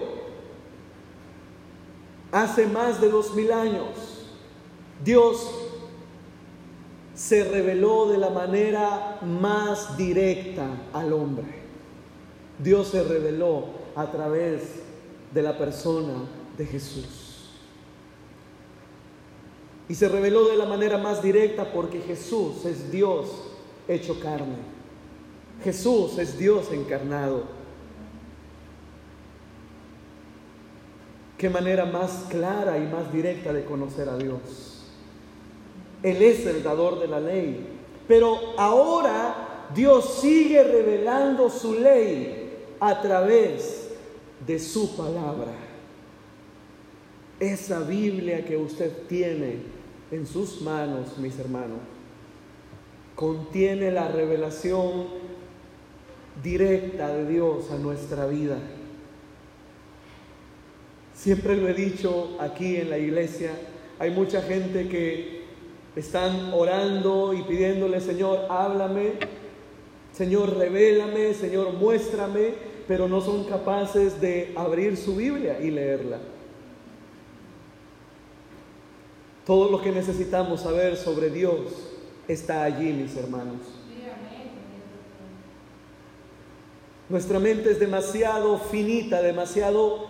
[2.31, 4.12] hace más de dos mil años,
[5.05, 5.51] Dios
[7.15, 11.63] se reveló de la manera más directa al hombre.
[12.59, 14.83] Dios se reveló a través
[15.33, 16.25] de la persona
[16.57, 17.51] de Jesús.
[19.89, 23.29] Y se reveló de la manera más directa porque Jesús es Dios
[23.89, 24.57] hecho carne.
[25.63, 27.45] Jesús es Dios encarnado.
[31.37, 34.72] Qué manera más clara y más directa de conocer a Dios.
[36.03, 37.67] Él es el dador de la ley.
[38.09, 43.91] Pero ahora Dios sigue revelando su ley a través
[44.47, 45.53] de su palabra.
[47.39, 49.57] Esa Biblia que usted tiene
[50.11, 51.79] en sus manos, mis hermanos,
[53.15, 55.07] contiene la revelación
[56.43, 58.59] directa de Dios a nuestra vida.
[61.15, 63.53] Siempre lo he dicho aquí en la iglesia,
[63.99, 65.42] hay mucha gente que
[65.95, 69.15] están orando y pidiéndole, Señor, háblame,
[70.13, 72.55] Señor, revélame, Señor, muéstrame,
[72.89, 76.19] pero no son capaces de abrir su Biblia y leerla.
[79.47, 81.61] Todo lo que necesitamos saber sobre Dios
[82.29, 83.61] está allí, mis hermanos.
[87.09, 90.07] Nuestra mente es demasiado finita, demasiado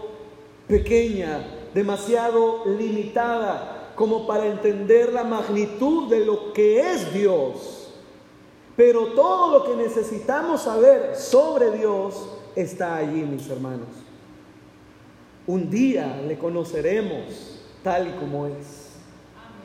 [0.69, 7.91] pequeña, demasiado limitada como para entender la magnitud de lo que es Dios.
[8.77, 12.15] Pero todo lo que necesitamos saber sobre Dios
[12.57, 13.89] está allí, mis hermanos.
[15.47, 18.91] Un día le conoceremos tal y como es.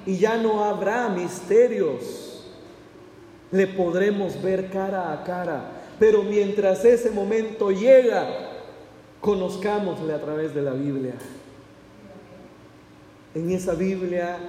[0.06, 2.46] Y ya no habrá misterios.
[3.52, 5.72] Le podremos ver cara a cara.
[6.00, 8.28] Pero mientras ese momento llega,
[9.22, 11.16] conozcámosle a través de la Biblia.
[13.38, 14.40] En esa Biblia,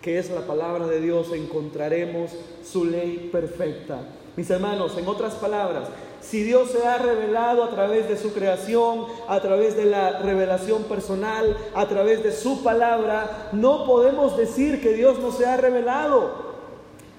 [0.00, 2.30] que es la palabra de Dios, encontraremos
[2.64, 3.98] su ley perfecta.
[4.36, 5.90] Mis hermanos, en otras palabras,
[6.22, 10.84] si Dios se ha revelado a través de su creación, a través de la revelación
[10.84, 16.56] personal, a través de su palabra, no podemos decir que Dios no se ha revelado.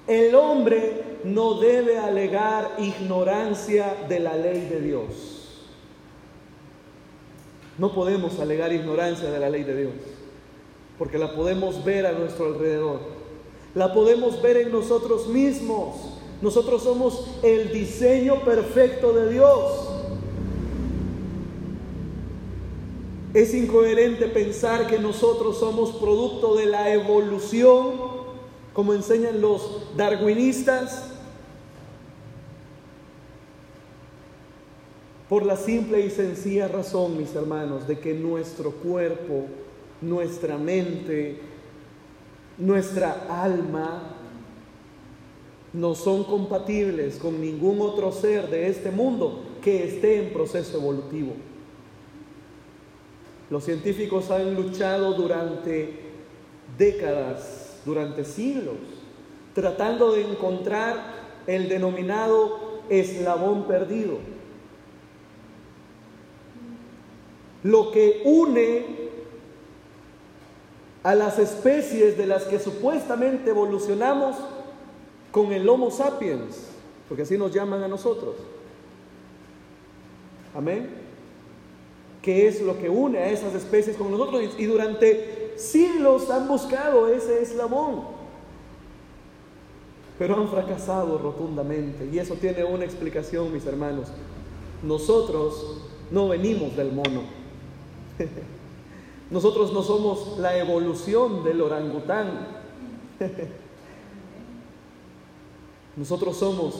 [0.08, 5.62] El hombre no debe alegar ignorancia de la ley de Dios.
[7.78, 10.17] No podemos alegar ignorancia de la ley de Dios.
[10.98, 13.00] Porque la podemos ver a nuestro alrededor.
[13.74, 15.96] La podemos ver en nosotros mismos.
[16.42, 19.88] Nosotros somos el diseño perfecto de Dios.
[23.34, 28.18] Es incoherente pensar que nosotros somos producto de la evolución,
[28.72, 31.10] como enseñan los darwinistas,
[35.28, 39.44] por la simple y sencilla razón, mis hermanos, de que nuestro cuerpo,
[40.00, 41.38] nuestra mente,
[42.56, 44.14] nuestra alma
[45.72, 51.34] no son compatibles con ningún otro ser de este mundo que esté en proceso evolutivo.
[53.50, 56.00] Los científicos han luchado durante
[56.76, 58.76] décadas, durante siglos,
[59.54, 64.18] tratando de encontrar el denominado eslabón perdido.
[67.62, 69.07] Lo que une
[71.02, 74.36] a las especies de las que supuestamente evolucionamos
[75.30, 76.68] con el Homo sapiens,
[77.08, 78.36] porque así nos llaman a nosotros.
[80.54, 81.08] Amén
[82.28, 84.54] qué es lo que une a esas especies con nosotros.
[84.58, 88.02] Y durante siglos han buscado ese eslabón,
[90.18, 92.08] pero han fracasado rotundamente.
[92.12, 94.08] Y eso tiene una explicación, mis hermanos.
[94.82, 97.22] Nosotros no venimos del mono.
[99.30, 102.48] Nosotros no somos la evolución del orangután.
[105.96, 106.76] Nosotros somos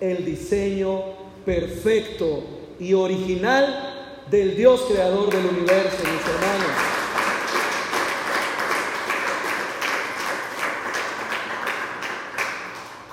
[0.00, 1.00] el diseño
[1.44, 2.42] perfecto
[2.80, 6.70] y original del Dios creador del universo, mis hermanos.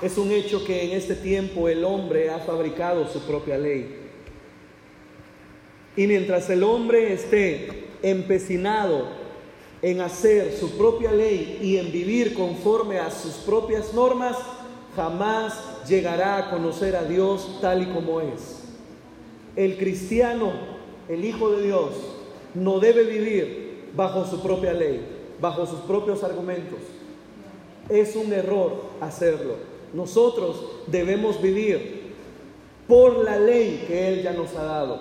[0.02, 3.98] Es un hecho que en este tiempo el hombre ha fabricado su propia ley.
[5.94, 9.06] Y mientras el hombre esté empecinado
[9.82, 14.36] en hacer su propia ley y en vivir conforme a sus propias normas,
[14.94, 15.54] jamás
[15.88, 18.60] llegará a conocer a Dios tal y como es.
[19.56, 21.90] El cristiano el Hijo de Dios
[22.54, 25.04] no debe vivir bajo su propia ley,
[25.40, 26.78] bajo sus propios argumentos.
[27.88, 29.54] Es un error hacerlo.
[29.92, 32.12] Nosotros debemos vivir
[32.86, 35.00] por la ley que Él ya nos ha dado,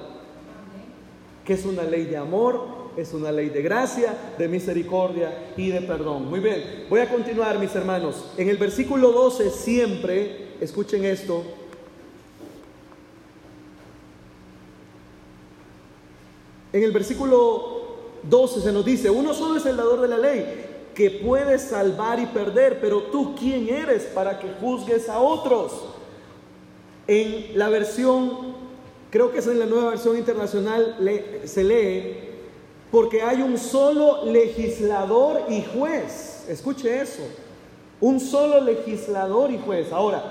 [1.46, 5.82] que es una ley de amor, es una ley de gracia, de misericordia y de
[5.82, 6.30] perdón.
[6.30, 8.26] Muy bien, voy a continuar mis hermanos.
[8.38, 11.44] En el versículo 12 siempre, escuchen esto,
[16.72, 17.80] En el versículo
[18.24, 22.20] 12 se nos dice, uno solo es el dador de la ley, que puede salvar
[22.20, 25.86] y perder, pero tú quién eres para que juzgues a otros.
[27.08, 28.54] En la versión,
[29.10, 30.96] creo que es en la nueva versión internacional,
[31.46, 32.29] se lee,
[32.92, 36.46] porque hay un solo legislador y juez.
[36.50, 37.22] Escuche eso,
[38.02, 39.92] un solo legislador y juez.
[39.92, 40.24] Ahora,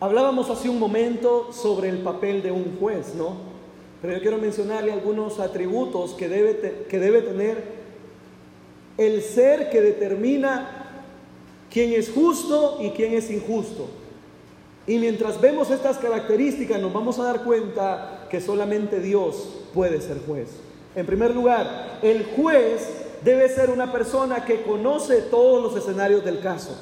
[0.00, 3.52] hablábamos hace un momento sobre el papel de un juez, ¿no?
[4.00, 7.82] Pero yo quiero mencionarle algunos atributos que debe, que debe tener
[8.98, 11.00] el ser que determina
[11.70, 13.86] quién es justo y quién es injusto.
[14.86, 20.18] Y mientras vemos estas características nos vamos a dar cuenta que solamente Dios puede ser
[20.26, 20.48] juez.
[20.94, 26.40] En primer lugar, el juez debe ser una persona que conoce todos los escenarios del
[26.40, 26.76] caso.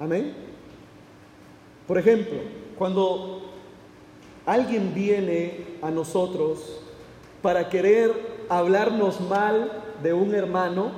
[0.00, 0.34] Amén.
[1.86, 2.38] Por ejemplo,
[2.76, 3.52] cuando
[4.44, 6.80] alguien viene a nosotros
[7.42, 8.12] para querer
[8.48, 10.90] hablarnos mal de un hermano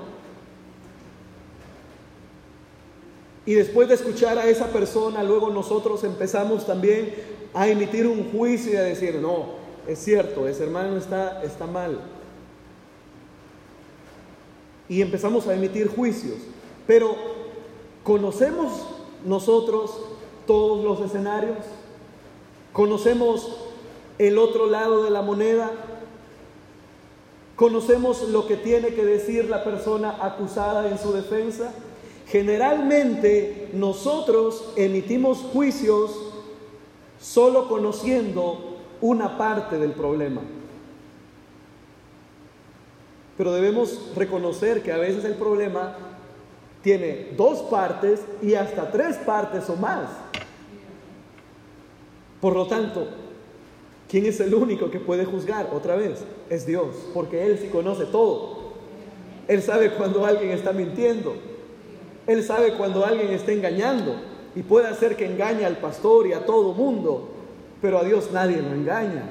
[3.44, 7.14] y después de escuchar a esa persona, luego nosotros empezamos también
[7.54, 9.57] a emitir un juicio y a decir, no,
[9.88, 11.98] es cierto, ese hermano está, está mal.
[14.86, 16.36] Y empezamos a emitir juicios.
[16.86, 17.16] Pero,
[18.04, 18.84] ¿conocemos
[19.24, 19.98] nosotros
[20.46, 21.56] todos los escenarios?
[22.74, 23.56] Conocemos
[24.18, 25.70] el otro lado de la moneda.
[27.56, 31.72] Conocemos lo que tiene que decir la persona acusada en su defensa.
[32.26, 36.10] Generalmente nosotros emitimos juicios
[37.18, 40.42] solo conociendo una parte del problema.
[43.36, 45.96] Pero debemos reconocer que a veces el problema
[46.82, 50.08] tiene dos partes y hasta tres partes o más.
[52.40, 53.06] Por lo tanto,
[54.08, 55.70] ¿quién es el único que puede juzgar?
[55.72, 58.58] Otra vez, es Dios, porque Él sí conoce todo.
[59.48, 61.34] Él sabe cuando alguien está mintiendo.
[62.26, 64.14] Él sabe cuando alguien está engañando.
[64.54, 67.28] Y puede hacer que engañe al pastor y a todo mundo,
[67.80, 69.24] pero a Dios nadie lo engaña.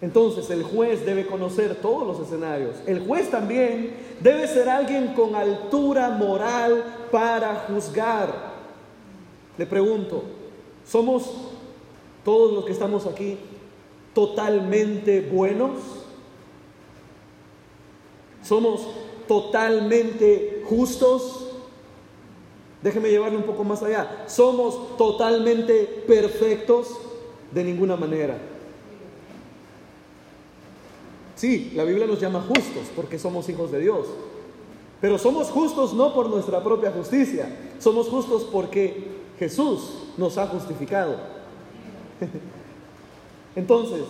[0.00, 2.76] Entonces el juez debe conocer todos los escenarios.
[2.86, 8.54] El juez también debe ser alguien con altura moral para juzgar.
[9.56, 10.22] Le pregunto,
[10.86, 11.30] ¿somos
[12.24, 13.38] todos los que estamos aquí
[14.12, 15.78] totalmente buenos?
[18.42, 18.86] ¿Somos
[19.26, 21.45] totalmente justos?
[22.86, 24.22] Déjeme llevarle un poco más allá.
[24.28, 26.96] ¿Somos totalmente perfectos?
[27.50, 28.38] De ninguna manera.
[31.34, 34.06] Sí, la Biblia nos llama justos porque somos hijos de Dios.
[35.00, 37.48] Pero somos justos no por nuestra propia justicia,
[37.80, 41.16] somos justos porque Jesús nos ha justificado.
[43.56, 44.02] Entonces,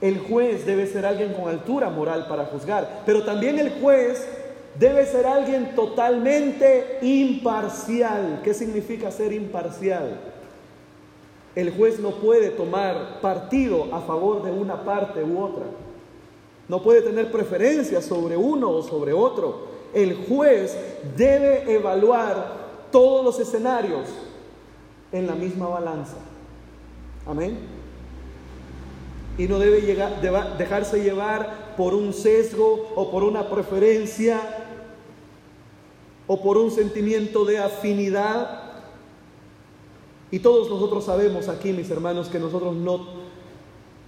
[0.00, 4.26] el juez debe ser alguien con altura moral para juzgar, pero también el juez
[4.78, 8.40] debe ser alguien totalmente imparcial.
[8.42, 10.20] ¿Qué significa ser imparcial?
[11.54, 15.64] El juez no puede tomar partido a favor de una parte u otra.
[16.68, 19.68] No puede tener preferencia sobre uno o sobre otro.
[19.92, 20.76] El juez
[21.16, 22.60] debe evaluar
[22.92, 24.08] todos los escenarios
[25.10, 26.16] en la misma balanza.
[27.26, 27.58] Amén.
[29.36, 30.20] Y no debe llegar,
[30.56, 34.59] dejarse llevar por un sesgo o por una preferencia
[36.32, 38.60] o por un sentimiento de afinidad.
[40.30, 43.18] Y todos nosotros sabemos aquí, mis hermanos, que nosotros no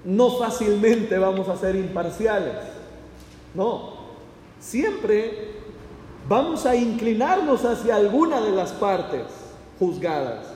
[0.05, 2.55] no fácilmente vamos a ser imparciales.
[3.57, 3.95] No,
[4.61, 5.51] siempre
[6.29, 9.25] vamos a inclinarnos hacia alguna de las partes
[9.81, 10.47] juzgadas.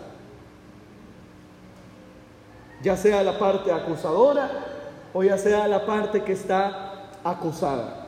[2.81, 4.51] Ya sea la parte acusadora
[5.13, 8.07] o ya sea la parte que está acusada.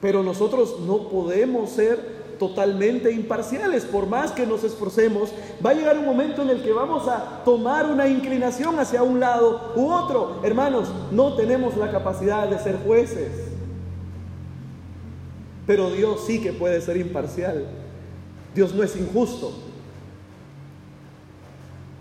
[0.00, 3.84] Pero nosotros no podemos ser totalmente imparciales.
[3.84, 5.30] Por más que nos esforcemos,
[5.64, 9.20] va a llegar un momento en el que vamos a tomar una inclinación hacia un
[9.20, 10.40] lado u otro.
[10.42, 13.30] Hermanos, no tenemos la capacidad de ser jueces.
[15.66, 17.66] Pero Dios sí que puede ser imparcial.
[18.54, 19.52] Dios no es injusto.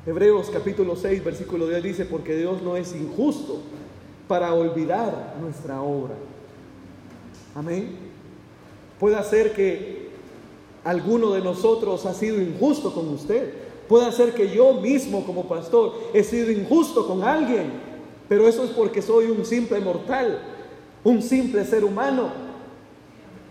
[0.06, 3.62] Hebreos capítulo 6, versículo 10 dice, porque Dios no es injusto
[4.28, 6.16] para olvidar nuestra obra.
[7.56, 7.98] Amén.
[9.00, 10.03] Puede hacer que
[10.84, 13.54] alguno de nosotros ha sido injusto con usted.
[13.88, 17.72] Puede ser que yo mismo como pastor he sido injusto con alguien,
[18.28, 20.40] pero eso es porque soy un simple mortal,
[21.04, 22.32] un simple ser humano.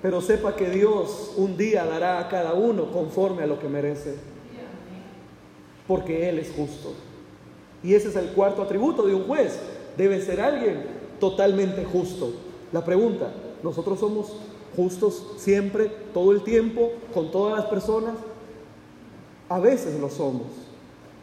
[0.00, 4.16] Pero sepa que Dios un día dará a cada uno conforme a lo que merece,
[5.86, 6.92] porque Él es justo.
[7.84, 9.58] Y ese es el cuarto atributo de un juez.
[9.96, 10.84] Debe ser alguien
[11.20, 12.32] totalmente justo.
[12.72, 14.32] La pregunta, ¿nosotros somos
[14.76, 18.14] justos siempre, todo el tiempo, con todas las personas?
[19.48, 20.46] A veces lo somos,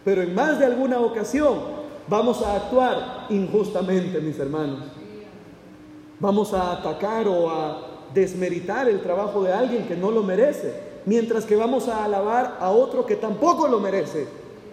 [0.06, 1.60] pero en más de alguna ocasión
[2.08, 4.80] vamos a actuar injustamente, mis hermanos.
[6.20, 10.74] Vamos a atacar o a desmeritar el trabajo de alguien que no lo merece,
[11.06, 14.28] mientras que vamos a alabar a otro que tampoco lo merece.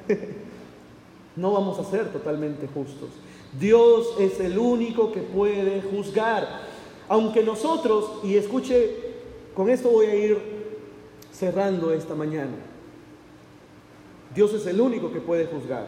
[1.36, 3.10] no vamos a ser totalmente justos.
[3.58, 6.75] Dios es el único que puede juzgar.
[7.08, 8.90] Aunque nosotros, y escuche,
[9.54, 10.38] con esto voy a ir
[11.32, 12.56] cerrando esta mañana,
[14.34, 15.86] Dios es el único que puede juzgar.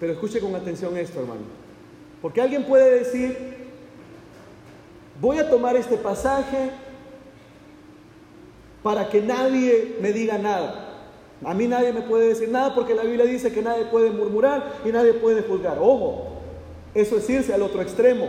[0.00, 1.42] Pero escuche con atención esto, hermano.
[2.20, 3.36] Porque alguien puede decir,
[5.20, 6.70] voy a tomar este pasaje
[8.82, 10.88] para que nadie me diga nada.
[11.44, 14.80] A mí nadie me puede decir nada porque la Biblia dice que nadie puede murmurar
[14.84, 15.78] y nadie puede juzgar.
[15.80, 16.31] Ojo,
[16.94, 18.28] eso es irse al otro extremo.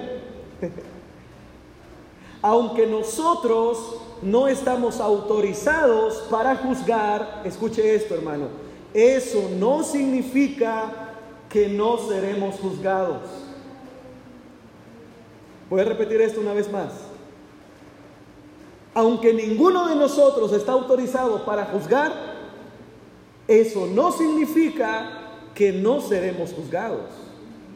[2.41, 8.47] Aunque nosotros no estamos autorizados para juzgar, escuche esto hermano,
[8.93, 11.13] eso no significa
[11.49, 13.21] que no seremos juzgados.
[15.69, 16.91] Voy a repetir esto una vez más.
[18.93, 22.13] Aunque ninguno de nosotros está autorizado para juzgar,
[23.47, 25.23] eso no significa
[25.55, 27.09] que no seremos juzgados.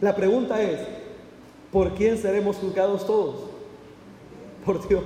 [0.02, 0.80] La pregunta es,
[1.72, 3.36] ¿por quién seremos juzgados todos?
[4.66, 5.04] Por Dios.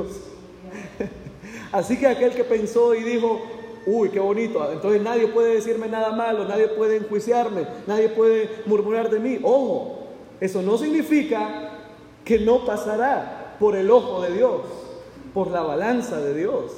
[1.72, 3.42] Así que aquel que pensó y dijo,
[3.86, 9.10] uy, qué bonito, entonces nadie puede decirme nada malo, nadie puede enjuiciarme, nadie puede murmurar
[9.10, 9.40] de mí.
[9.42, 10.08] Ojo,
[10.42, 11.70] eso no significa
[12.26, 14.62] que no pasará por el ojo de Dios,
[15.34, 16.72] por la balanza de Dios.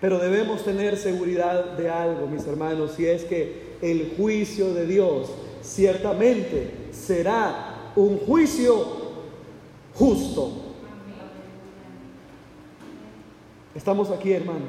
[0.00, 5.30] Pero debemos tener seguridad de algo, mis hermanos, y es que el juicio de Dios
[5.62, 8.86] ciertamente será un juicio
[9.94, 10.52] justo.
[13.74, 14.68] Estamos aquí, hermanos.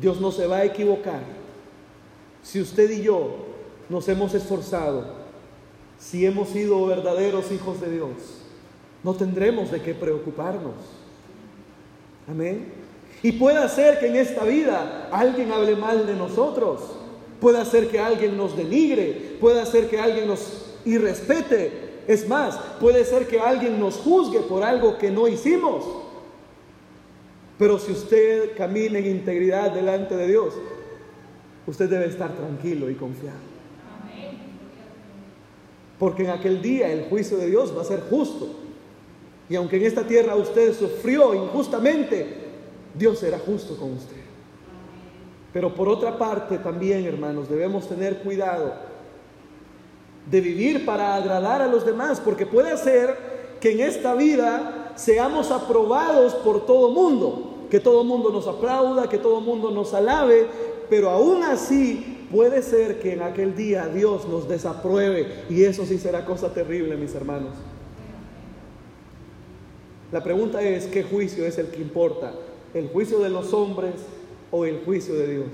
[0.00, 1.38] Dios no se va a equivocar
[2.42, 3.46] si usted y yo
[3.88, 5.04] nos hemos esforzado,
[5.98, 8.08] si hemos sido verdaderos hijos de Dios,
[9.02, 10.74] no tendremos de qué preocuparnos.
[12.26, 12.72] Amén.
[13.22, 16.80] Y puede ser que en esta vida alguien hable mal de nosotros,
[17.40, 21.88] puede ser que alguien nos denigre, puede ser que alguien nos irrespete.
[22.06, 25.84] Es más, puede ser que alguien nos juzgue por algo que no hicimos.
[27.58, 30.54] Pero si usted camina en integridad delante de Dios,
[31.66, 33.36] usted debe estar tranquilo y confiado.
[35.98, 38.48] Porque en aquel día el juicio de Dios va a ser justo.
[39.50, 42.26] Y aunque en esta tierra usted sufrió injustamente,
[42.94, 44.16] Dios será justo con usted.
[45.58, 48.74] Pero por otra parte también, hermanos, debemos tener cuidado
[50.30, 53.16] de vivir para agradar a los demás, porque puede ser
[53.60, 59.18] que en esta vida seamos aprobados por todo mundo, que todo mundo nos aplauda, que
[59.18, 60.46] todo mundo nos alabe,
[60.88, 65.98] pero aún así puede ser que en aquel día Dios nos desapruebe y eso sí
[65.98, 67.54] será cosa terrible, mis hermanos.
[70.12, 72.32] La pregunta es, ¿qué juicio es el que importa?
[72.74, 73.94] ¿El juicio de los hombres
[74.50, 75.48] o el juicio de Dios?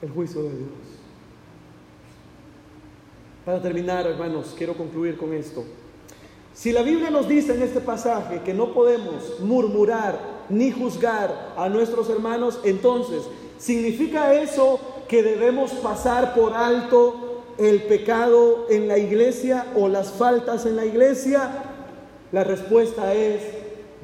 [0.00, 0.70] El juicio de Dios.
[3.44, 5.64] Para terminar, hermanos, quiero concluir con esto.
[6.54, 10.18] Si la Biblia nos dice en este pasaje que no podemos murmurar
[10.48, 13.22] ni juzgar a nuestros hermanos, entonces,
[13.58, 14.78] ¿significa eso
[15.08, 20.84] que debemos pasar por alto el pecado en la iglesia o las faltas en la
[20.84, 21.50] iglesia?
[22.30, 23.42] La respuesta es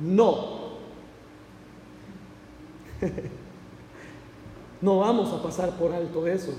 [0.01, 0.58] no.
[4.81, 6.53] no vamos a pasar por alto eso.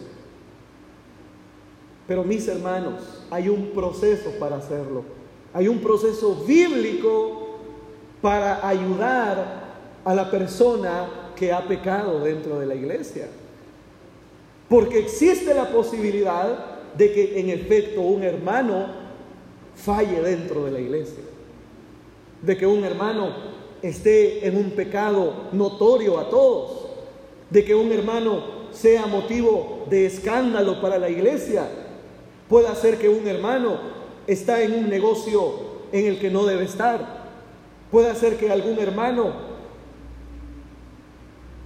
[2.07, 5.03] Pero mis hermanos, hay un proceso para hacerlo.
[5.53, 7.59] Hay un proceso bíblico
[8.21, 9.69] para ayudar
[10.03, 13.27] a la persona que ha pecado dentro de la iglesia.
[14.67, 18.87] Porque existe la posibilidad de que en efecto un hermano
[19.75, 21.23] falle dentro de la iglesia.
[22.41, 23.33] De que un hermano
[23.82, 26.88] esté en un pecado notorio a todos.
[27.49, 31.67] De que un hermano sea motivo de escándalo para la iglesia
[32.49, 33.77] Puede ser que un hermano
[34.25, 35.53] está en un negocio
[35.91, 37.30] en el que no debe estar.
[37.91, 39.34] Puede ser que algún hermano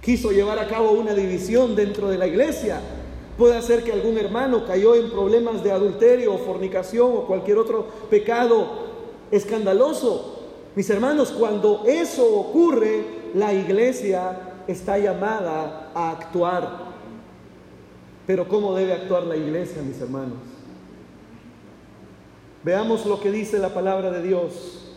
[0.02, 2.80] quiso llevar a cabo una división dentro de la iglesia.
[3.38, 7.86] Puede ser que algún hermano cayó en problemas de adulterio o fornicación o cualquier otro
[8.10, 8.84] pecado
[9.30, 10.33] escandaloso.
[10.74, 13.04] Mis hermanos, cuando eso ocurre,
[13.34, 16.94] la iglesia está llamada a actuar.
[18.26, 20.38] Pero ¿cómo debe actuar la iglesia, mis hermanos?
[22.64, 24.96] Veamos lo que dice la palabra de Dios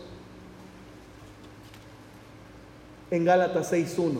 [3.10, 4.18] en Gálatas 6.1.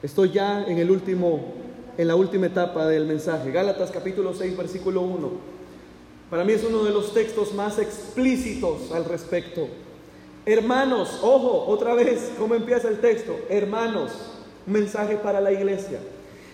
[0.00, 1.54] Estoy ya en el último,
[1.98, 3.50] en la última etapa del mensaje.
[3.50, 5.57] Gálatas capítulo 6, versículo 1.
[6.30, 9.66] Para mí es uno de los textos más explícitos al respecto.
[10.44, 13.38] Hermanos, ojo, otra vez, ¿cómo empieza el texto?
[13.48, 14.12] Hermanos,
[14.66, 16.00] mensaje para la iglesia.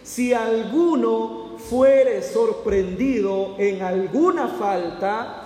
[0.05, 5.43] Si alguno fuere sorprendido en alguna falta,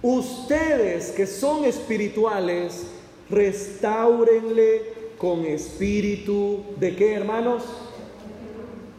[0.00, 2.86] ustedes que son espirituales,
[3.28, 7.64] restáurenle con espíritu de qué, hermanos?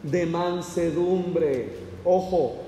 [0.02, 1.70] De mansedumbre.
[2.04, 2.61] Ojo,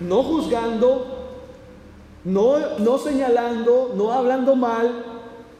[0.00, 1.28] no juzgando,
[2.24, 5.04] no, no señalando, no hablando mal.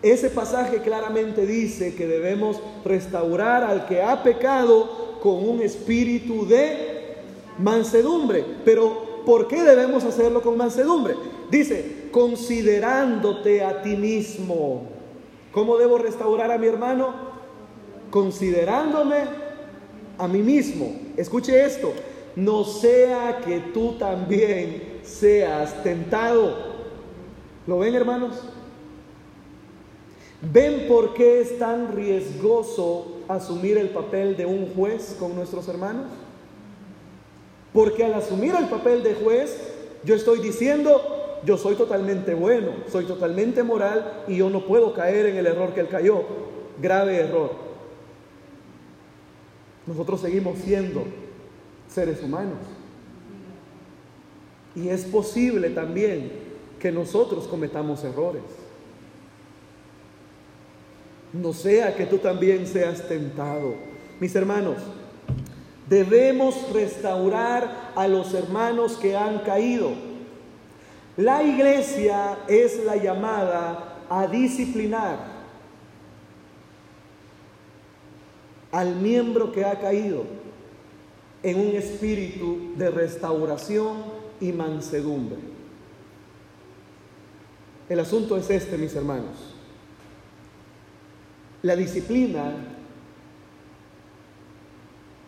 [0.03, 7.17] Ese pasaje claramente dice que debemos restaurar al que ha pecado con un espíritu de
[7.59, 8.45] mansedumbre.
[8.65, 11.15] Pero ¿por qué debemos hacerlo con mansedumbre?
[11.51, 14.83] Dice, considerándote a ti mismo.
[15.53, 17.13] ¿Cómo debo restaurar a mi hermano?
[18.11, 19.25] Considerándome
[20.17, 20.95] a mí mismo.
[21.17, 21.93] Escuche esto,
[22.37, 26.71] no sea que tú también seas tentado.
[27.67, 28.41] ¿Lo ven hermanos?
[30.43, 36.07] ¿Ven por qué es tan riesgoso asumir el papel de un juez con nuestros hermanos?
[37.73, 39.57] Porque al asumir el papel de juez,
[40.03, 45.27] yo estoy diciendo, yo soy totalmente bueno, soy totalmente moral y yo no puedo caer
[45.27, 46.23] en el error que él cayó.
[46.81, 47.53] Grave error.
[49.87, 51.05] Nosotros seguimos siendo
[51.93, 52.59] seres humanos.
[54.75, 56.33] Y es posible también
[56.79, 58.43] que nosotros cometamos errores
[61.33, 63.75] no sea que tú también seas tentado.
[64.19, 64.79] Mis hermanos,
[65.89, 69.93] debemos restaurar a los hermanos que han caído.
[71.17, 75.41] La iglesia es la llamada a disciplinar.
[78.73, 80.23] al miembro que ha caído
[81.43, 83.99] en un espíritu de restauración
[84.41, 85.39] y mansedumbre.
[87.89, 89.55] El asunto es este, mis hermanos.
[91.63, 92.53] La disciplina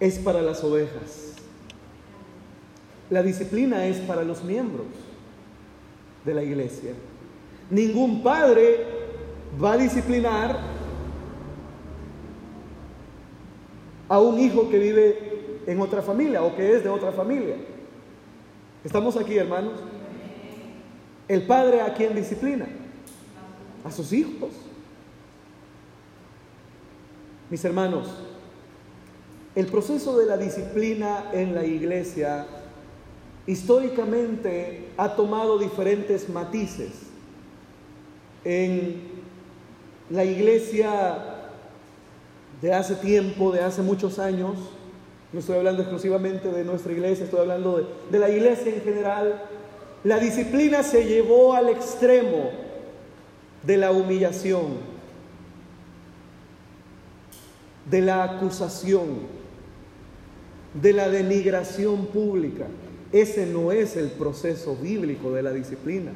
[0.01, 1.35] es para las ovejas.
[3.11, 4.87] La disciplina es para los miembros
[6.25, 6.93] de la iglesia.
[7.71, 8.87] Ningún padre
[9.63, 10.59] va a disciplinar
[14.09, 15.32] a un hijo que vive
[15.67, 17.57] en otra familia o que es de otra familia.
[18.85, 19.75] ¿Estamos aquí, hermanos?
[21.29, 22.67] El padre a quién disciplina?
[23.85, 24.51] A sus hijos.
[27.49, 28.09] Mis hermanos,
[29.55, 32.47] el proceso de la disciplina en la iglesia
[33.47, 36.91] históricamente ha tomado diferentes matices.
[38.45, 39.03] En
[40.11, 41.43] la iglesia
[42.61, 44.57] de hace tiempo, de hace muchos años,
[45.33, 49.43] no estoy hablando exclusivamente de nuestra iglesia, estoy hablando de, la iglesia en general,
[50.05, 52.51] la disciplina se llevó al extremo
[53.63, 54.77] de la humillación,
[57.91, 59.43] de la acusación,
[60.75, 62.67] de la denigración pública.
[63.11, 66.13] Ese no es el proceso bíblico de la disciplina.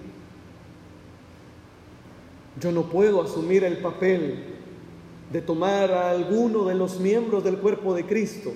[2.61, 4.45] Yo no puedo asumir el papel
[5.33, 8.53] de tomar a alguno de los miembros del cuerpo de Cristo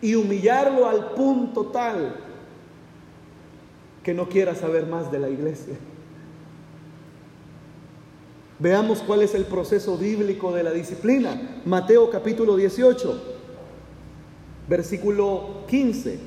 [0.00, 2.16] y humillarlo al punto tal
[4.02, 5.74] que no quiera saber más de la iglesia.
[8.58, 11.60] Veamos cuál es el proceso bíblico de la disciplina.
[11.64, 13.22] Mateo capítulo 18,
[14.68, 16.18] versículo 15.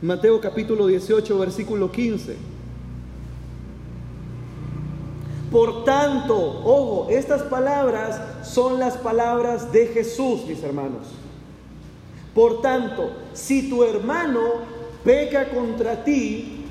[0.00, 2.36] Mateo capítulo 18, versículo 15.
[5.50, 11.21] Por tanto, ojo, estas palabras son las palabras de Jesús, mis hermanos.
[12.34, 14.40] Por tanto, si tu hermano
[15.04, 16.64] peca contra ti,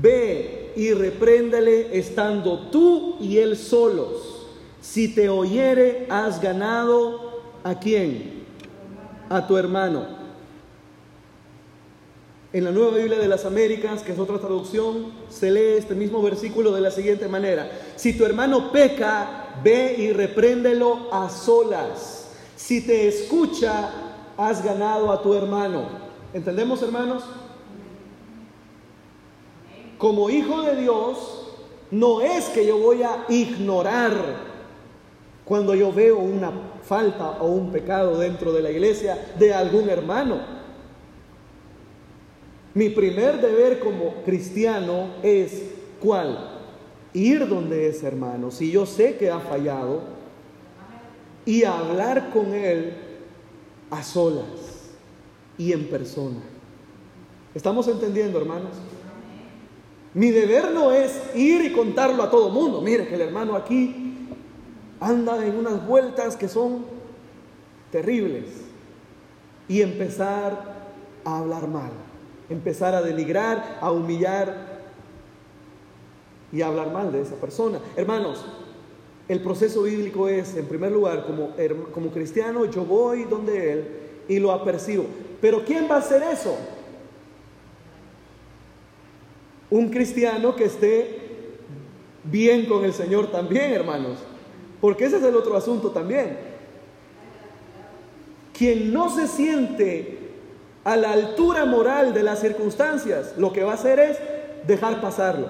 [0.00, 4.46] ve y repréndele estando tú y él solos.
[4.80, 8.44] Si te oyere, has ganado a quién?
[9.28, 10.20] A tu hermano.
[12.52, 16.20] En la Nueva Biblia de las Américas, que es otra traducción, se lee este mismo
[16.20, 17.70] versículo de la siguiente manera.
[17.94, 22.30] Si tu hermano peca, ve y repréndelo a solas.
[22.56, 24.09] Si te escucha,
[24.40, 25.84] has ganado a tu hermano.
[26.32, 27.24] ¿Entendemos, hermanos?
[29.98, 31.46] Como hijo de Dios,
[31.90, 34.12] no es que yo voy a ignorar
[35.44, 40.38] cuando yo veo una falta o un pecado dentro de la iglesia de algún hermano.
[42.72, 45.64] Mi primer deber como cristiano es
[46.00, 46.48] cuál?
[47.12, 48.50] Ir donde es hermano.
[48.50, 50.00] Si yo sé que ha fallado
[51.44, 53.09] y hablar con él
[53.90, 54.90] a solas
[55.58, 56.40] y en persona.
[57.54, 58.72] ¿Estamos entendiendo, hermanos?
[60.14, 62.80] Mi deber no es ir y contarlo a todo mundo.
[62.80, 64.28] Mire que el hermano aquí
[65.00, 66.84] anda en unas vueltas que son
[67.90, 68.44] terribles
[69.68, 70.90] y empezar
[71.24, 71.90] a hablar mal
[72.50, 74.80] empezar a denigrar, a humillar
[76.52, 77.78] y a hablar mal de esa persona.
[77.96, 78.44] Hermanos,
[79.30, 81.50] el proceso bíblico es, en primer lugar, como,
[81.92, 83.84] como cristiano, yo voy donde Él
[84.26, 85.06] y lo apercibo.
[85.40, 86.58] Pero ¿quién va a hacer eso?
[89.70, 91.20] Un cristiano que esté
[92.24, 94.18] bien con el Señor también, hermanos.
[94.80, 96.36] Porque ese es el otro asunto también.
[98.52, 100.18] Quien no se siente
[100.82, 104.18] a la altura moral de las circunstancias, lo que va a hacer es
[104.66, 105.46] dejar pasarlo,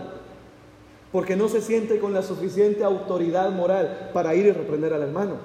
[1.13, 5.37] porque no se siente con la suficiente autoridad moral para ir y reprender al hermano.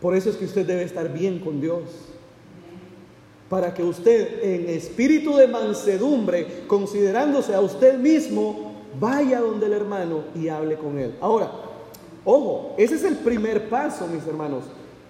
[0.00, 1.82] Por eso es que usted debe estar bien con Dios,
[3.48, 10.24] para que usted en espíritu de mansedumbre, considerándose a usted mismo, vaya donde el hermano
[10.34, 11.14] y hable con él.
[11.20, 11.50] Ahora,
[12.24, 14.64] ojo, ese es el primer paso, mis hermanos,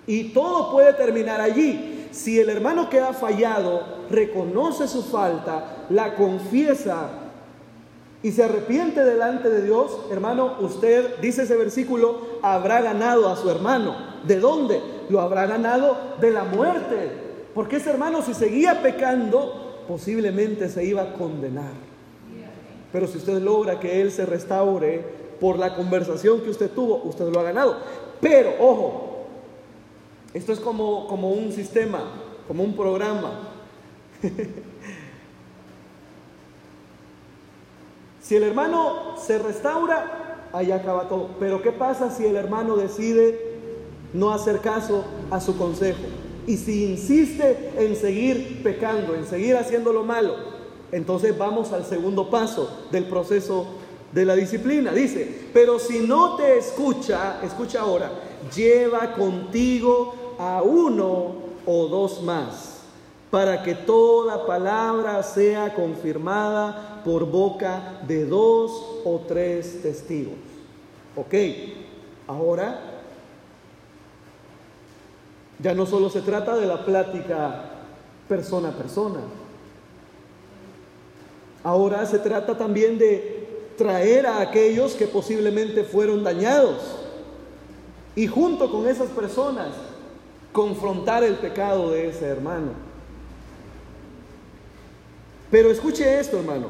[0.07, 6.15] y todo puede terminar allí si el hermano que ha fallado reconoce su falta, la
[6.15, 7.22] confiesa
[8.23, 13.51] y se arrepiente delante de Dios, hermano, usted, dice ese versículo, habrá ganado a su
[13.51, 13.97] hermano.
[14.25, 14.81] ¿De dónde?
[15.09, 17.11] Lo habrá ganado de la muerte.
[17.53, 21.73] Porque ese hermano si seguía pecando, posiblemente se iba a condenar.
[22.93, 25.05] Pero si usted logra que él se restaure
[25.41, 27.79] por la conversación que usted tuvo, usted lo ha ganado.
[28.21, 29.27] Pero, ojo,
[30.33, 32.05] esto es como, como un sistema,
[32.47, 33.49] como un programa.
[38.33, 41.33] si el hermano se restaura, ahí acaba todo.
[41.39, 43.59] Pero ¿qué pasa si el hermano decide
[44.15, 45.99] no hacer caso a su consejo?
[46.47, 50.35] Y si insiste en seguir pecando, en seguir haciendo lo malo,
[50.93, 53.67] entonces vamos al segundo paso del proceso
[54.13, 54.93] de la disciplina.
[54.93, 58.13] Dice, pero si no te escucha, escucha ahora,
[58.57, 61.35] lleva contigo a uno
[61.67, 62.72] o dos más,
[63.33, 68.71] para que toda palabra sea confirmada por boca de dos
[69.07, 70.35] o tres testigos.
[71.17, 71.35] Ok,
[72.27, 72.79] ahora
[75.59, 77.71] ya no solo se trata de la plática
[78.29, 79.21] persona a persona,
[81.65, 86.99] ahora se trata también de traer a aquellos que posiblemente fueron dañados
[88.15, 89.69] y junto con esas personas
[90.53, 92.92] confrontar el pecado de ese hermano.
[95.53, 96.69] Pero escuche esto, hermano.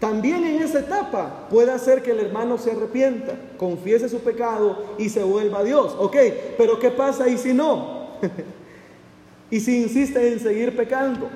[0.00, 5.08] También en esa etapa puede hacer que el hermano se arrepienta, confiese su pecado y
[5.08, 5.94] se vuelva a Dios.
[5.98, 6.16] Ok,
[6.58, 8.08] pero ¿qué pasa y si no?
[9.50, 11.30] y si insiste en seguir pecando.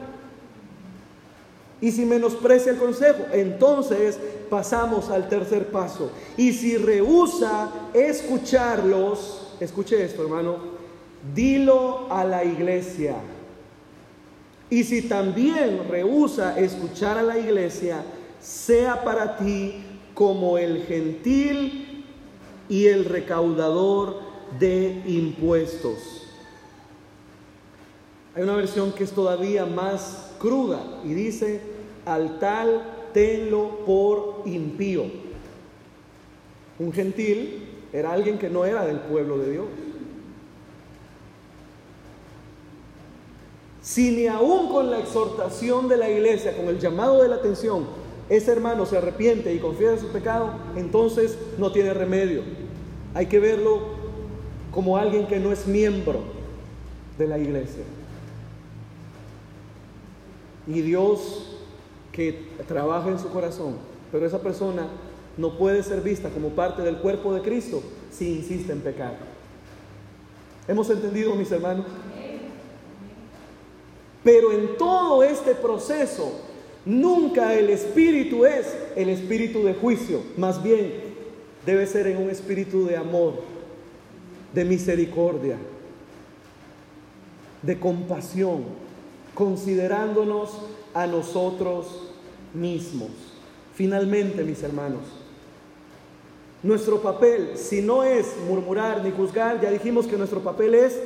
[1.80, 4.18] Y si menosprecia el consejo, entonces
[4.50, 6.10] pasamos al tercer paso.
[6.36, 10.56] Y si rehúsa escucharlos, escuche esto hermano,
[11.32, 13.14] dilo a la iglesia.
[14.70, 18.02] Y si también rehúsa escuchar a la iglesia,
[18.40, 19.82] sea para ti
[20.14, 22.04] como el gentil
[22.68, 24.20] y el recaudador
[24.58, 26.26] de impuestos.
[28.34, 31.60] Hay una versión que es todavía más cruda y dice,
[32.04, 35.04] al tal tenlo por impío.
[36.78, 39.66] Un gentil era alguien que no era del pueblo de Dios.
[43.88, 47.86] Si ni aún con la exhortación de la iglesia, con el llamado de la atención,
[48.28, 52.42] ese hermano se arrepiente y confiesa su pecado, entonces no tiene remedio.
[53.14, 53.80] Hay que verlo
[54.72, 56.20] como alguien que no es miembro
[57.16, 57.82] de la iglesia.
[60.66, 61.56] Y Dios
[62.12, 63.76] que trabaja en su corazón,
[64.12, 64.86] pero esa persona
[65.38, 69.16] no puede ser vista como parte del cuerpo de Cristo si insiste en pecar.
[70.68, 71.86] ¿Hemos entendido, mis hermanos?
[74.28, 76.30] Pero en todo este proceso,
[76.84, 80.92] nunca el espíritu es el espíritu de juicio, más bien
[81.64, 83.36] debe ser en un espíritu de amor,
[84.52, 85.56] de misericordia,
[87.62, 88.64] de compasión,
[89.32, 90.58] considerándonos
[90.92, 91.86] a nosotros
[92.52, 93.08] mismos.
[93.74, 95.04] Finalmente, mis hermanos,
[96.62, 101.00] nuestro papel, si no es murmurar ni juzgar, ya dijimos que nuestro papel es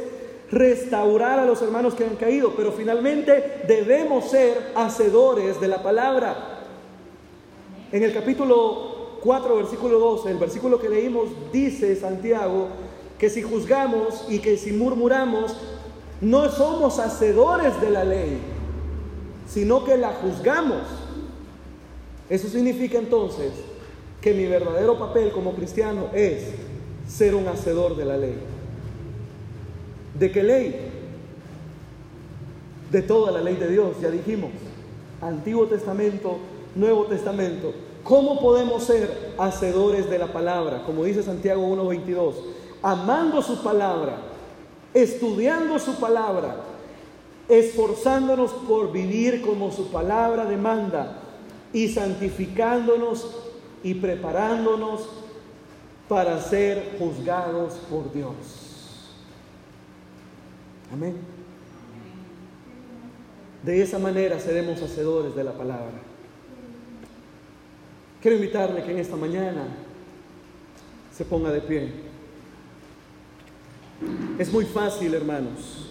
[0.52, 6.60] restaurar a los hermanos que han caído, pero finalmente debemos ser hacedores de la palabra.
[7.90, 12.68] En el capítulo 4, versículo 12, el versículo que leímos, dice Santiago
[13.18, 15.56] que si juzgamos y que si murmuramos,
[16.20, 18.38] no somos hacedores de la ley,
[19.48, 20.82] sino que la juzgamos.
[22.28, 23.52] Eso significa entonces
[24.20, 26.44] que mi verdadero papel como cristiano es
[27.08, 28.51] ser un hacedor de la ley.
[30.18, 30.90] ¿De qué ley?
[32.90, 34.50] De toda la ley de Dios, ya dijimos.
[35.20, 36.38] Antiguo Testamento,
[36.74, 37.72] Nuevo Testamento.
[38.02, 40.82] ¿Cómo podemos ser hacedores de la palabra?
[40.84, 42.34] Como dice Santiago 1.22,
[42.82, 44.32] amando su palabra
[44.94, 46.56] estudiando su palabra,
[47.48, 51.18] esforzándonos por vivir como su palabra demanda
[51.72, 53.30] y santificándonos
[53.82, 55.08] y preparándonos
[56.08, 58.61] para ser juzgados por Dios.
[60.92, 61.16] Amén.
[63.62, 65.92] De esa manera seremos hacedores de la palabra.
[68.20, 69.64] Quiero invitarle que en esta mañana
[71.12, 71.92] se ponga de pie.
[74.38, 75.88] Es muy fácil, hermanos,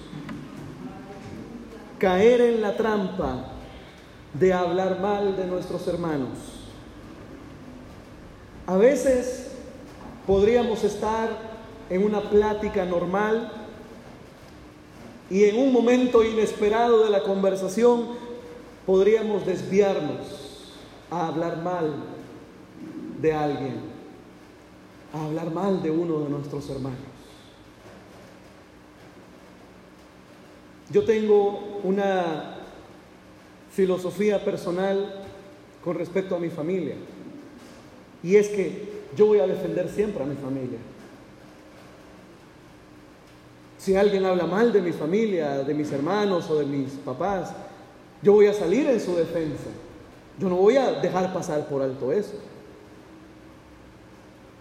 [1.97, 3.53] caer en la trampa
[4.33, 6.37] de hablar mal de nuestros hermanos.
[8.67, 9.51] A veces
[10.27, 11.29] podríamos estar
[11.89, 13.60] en una plática normal
[15.31, 18.05] y en un momento inesperado de la conversación
[18.85, 20.73] podríamos desviarnos
[21.09, 21.93] a hablar mal
[23.21, 23.75] de alguien,
[25.13, 26.99] a hablar mal de uno de nuestros hermanos.
[30.89, 32.57] Yo tengo una
[33.71, 35.23] filosofía personal
[35.81, 36.95] con respecto a mi familia.
[38.21, 40.79] Y es que yo voy a defender siempre a mi familia.
[43.81, 47.51] Si alguien habla mal de mi familia, de mis hermanos o de mis papás,
[48.21, 49.71] yo voy a salir en su defensa.
[50.37, 52.35] Yo no voy a dejar pasar por alto eso.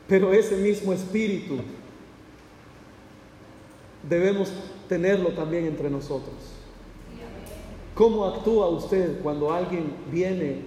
[0.08, 1.58] Pero ese mismo espíritu
[4.08, 4.50] debemos
[4.88, 6.36] tenerlo también entre nosotros.
[7.94, 10.62] ¿Cómo actúa usted cuando alguien viene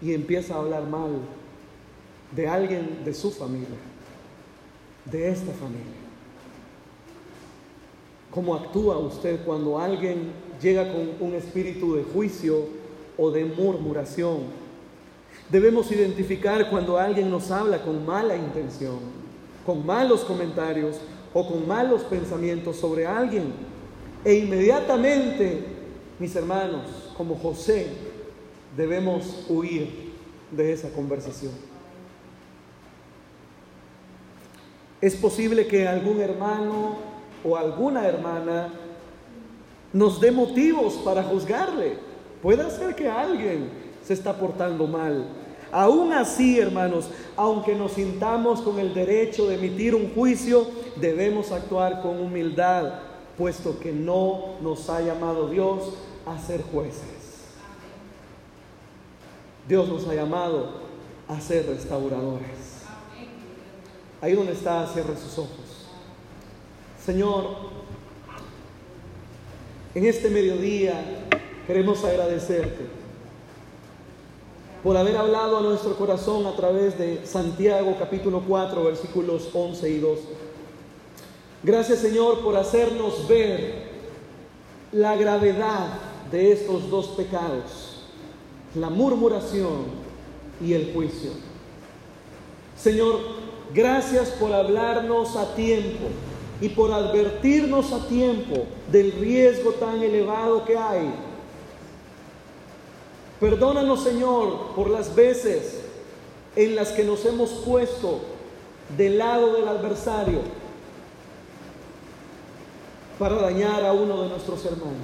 [0.00, 1.18] y empieza a hablar mal
[2.30, 3.66] de alguien de su familia,
[5.04, 5.95] de esta familia?
[8.36, 10.30] ¿Cómo actúa usted cuando alguien
[10.60, 12.66] llega con un espíritu de juicio
[13.16, 14.40] o de murmuración?
[15.48, 18.98] Debemos identificar cuando alguien nos habla con mala intención,
[19.64, 21.00] con malos comentarios
[21.32, 23.54] o con malos pensamientos sobre alguien.
[24.22, 25.64] E inmediatamente,
[26.18, 27.86] mis hermanos, como José,
[28.76, 30.12] debemos huir
[30.50, 31.52] de esa conversación.
[35.00, 37.15] Es posible que algún hermano
[37.46, 38.72] o alguna hermana
[39.92, 41.98] nos dé motivos para juzgarle.
[42.42, 43.70] Puede ser que alguien
[44.02, 45.26] se está portando mal.
[45.72, 50.66] Aún así, hermanos, aunque nos sintamos con el derecho de emitir un juicio,
[50.96, 53.00] debemos actuar con humildad,
[53.36, 55.94] puesto que no nos ha llamado Dios
[56.24, 57.02] a ser jueces.
[59.68, 60.86] Dios nos ha llamado
[61.28, 62.82] a ser restauradores.
[64.20, 65.65] Ahí donde está, cierre sus ojos.
[67.06, 67.44] Señor,
[69.94, 71.04] en este mediodía
[71.64, 72.84] queremos agradecerte
[74.82, 79.98] por haber hablado a nuestro corazón a través de Santiago capítulo 4 versículos 11 y
[80.00, 80.22] 12.
[81.62, 83.84] Gracias Señor por hacernos ver
[84.90, 85.86] la gravedad
[86.32, 88.00] de estos dos pecados,
[88.74, 89.84] la murmuración
[90.60, 91.30] y el juicio.
[92.76, 93.20] Señor,
[93.72, 96.08] gracias por hablarnos a tiempo
[96.60, 101.10] y por advertirnos a tiempo del riesgo tan elevado que hay.
[103.40, 105.82] Perdónanos, Señor, por las veces
[106.54, 108.20] en las que nos hemos puesto
[108.96, 110.40] del lado del adversario
[113.18, 114.94] para dañar a uno de nuestros hermanos.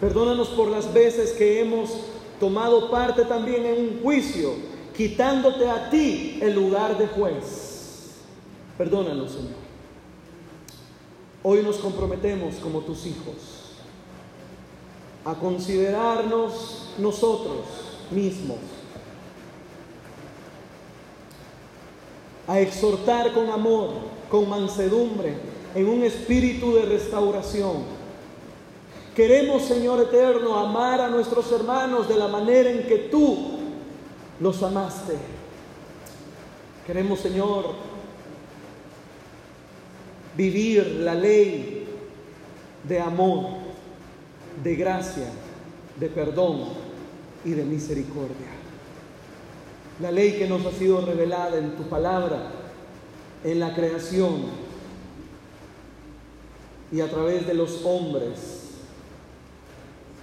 [0.00, 1.90] Perdónanos por las veces que hemos
[2.38, 4.50] tomado parte también en un juicio,
[4.94, 8.16] quitándote a ti el lugar de juez.
[8.76, 9.63] Perdónanos, Señor.
[11.46, 13.34] Hoy nos comprometemos como tus hijos
[15.26, 17.66] a considerarnos nosotros
[18.10, 18.56] mismos,
[22.48, 23.90] a exhortar con amor,
[24.30, 25.34] con mansedumbre,
[25.74, 27.82] en un espíritu de restauración.
[29.14, 33.58] Queremos, Señor eterno, amar a nuestros hermanos de la manera en que tú
[34.40, 35.18] los amaste.
[36.86, 37.93] Queremos, Señor,
[40.36, 41.86] vivir la ley
[42.86, 43.46] de amor,
[44.62, 45.28] de gracia,
[45.98, 46.64] de perdón
[47.44, 48.52] y de misericordia.
[50.00, 52.50] La ley que nos ha sido revelada en tu palabra,
[53.44, 54.64] en la creación
[56.90, 58.62] y a través de los hombres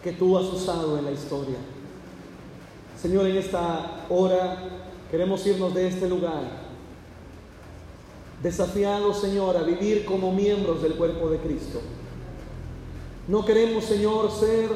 [0.04, 1.58] que tú has usado en la historia.
[3.02, 4.58] Señor, en esta hora
[5.10, 6.61] queremos irnos de este lugar
[8.44, 11.82] desafiados, Señor, a vivir como miembros del cuerpo de Cristo.
[13.28, 14.70] No queremos, Señor, ser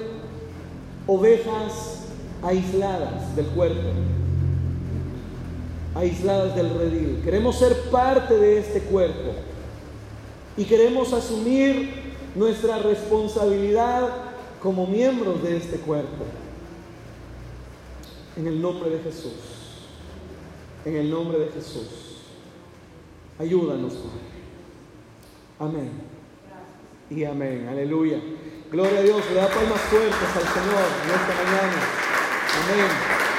[1.08, 2.06] ovejas
[2.44, 3.90] aisladas del cuerpo,
[5.96, 7.22] aisladas del redil.
[7.24, 9.32] Queremos ser parte de este cuerpo
[10.58, 11.90] y queremos asumir
[12.36, 14.10] nuestra responsabilidad
[14.62, 16.26] como miembros de este cuerpo.
[18.38, 19.34] En el nombre de Jesús.
[20.84, 22.05] En el nombre de Jesús.
[23.40, 24.36] Ayúdanos, Padre.
[25.60, 25.92] Amén.
[27.10, 27.68] Y amén.
[27.70, 28.20] Aleluya.
[28.72, 29.22] Gloria a Dios.
[29.30, 31.82] Le da palmas fuertes al Señor en esta mañana.
[32.64, 33.35] Amén.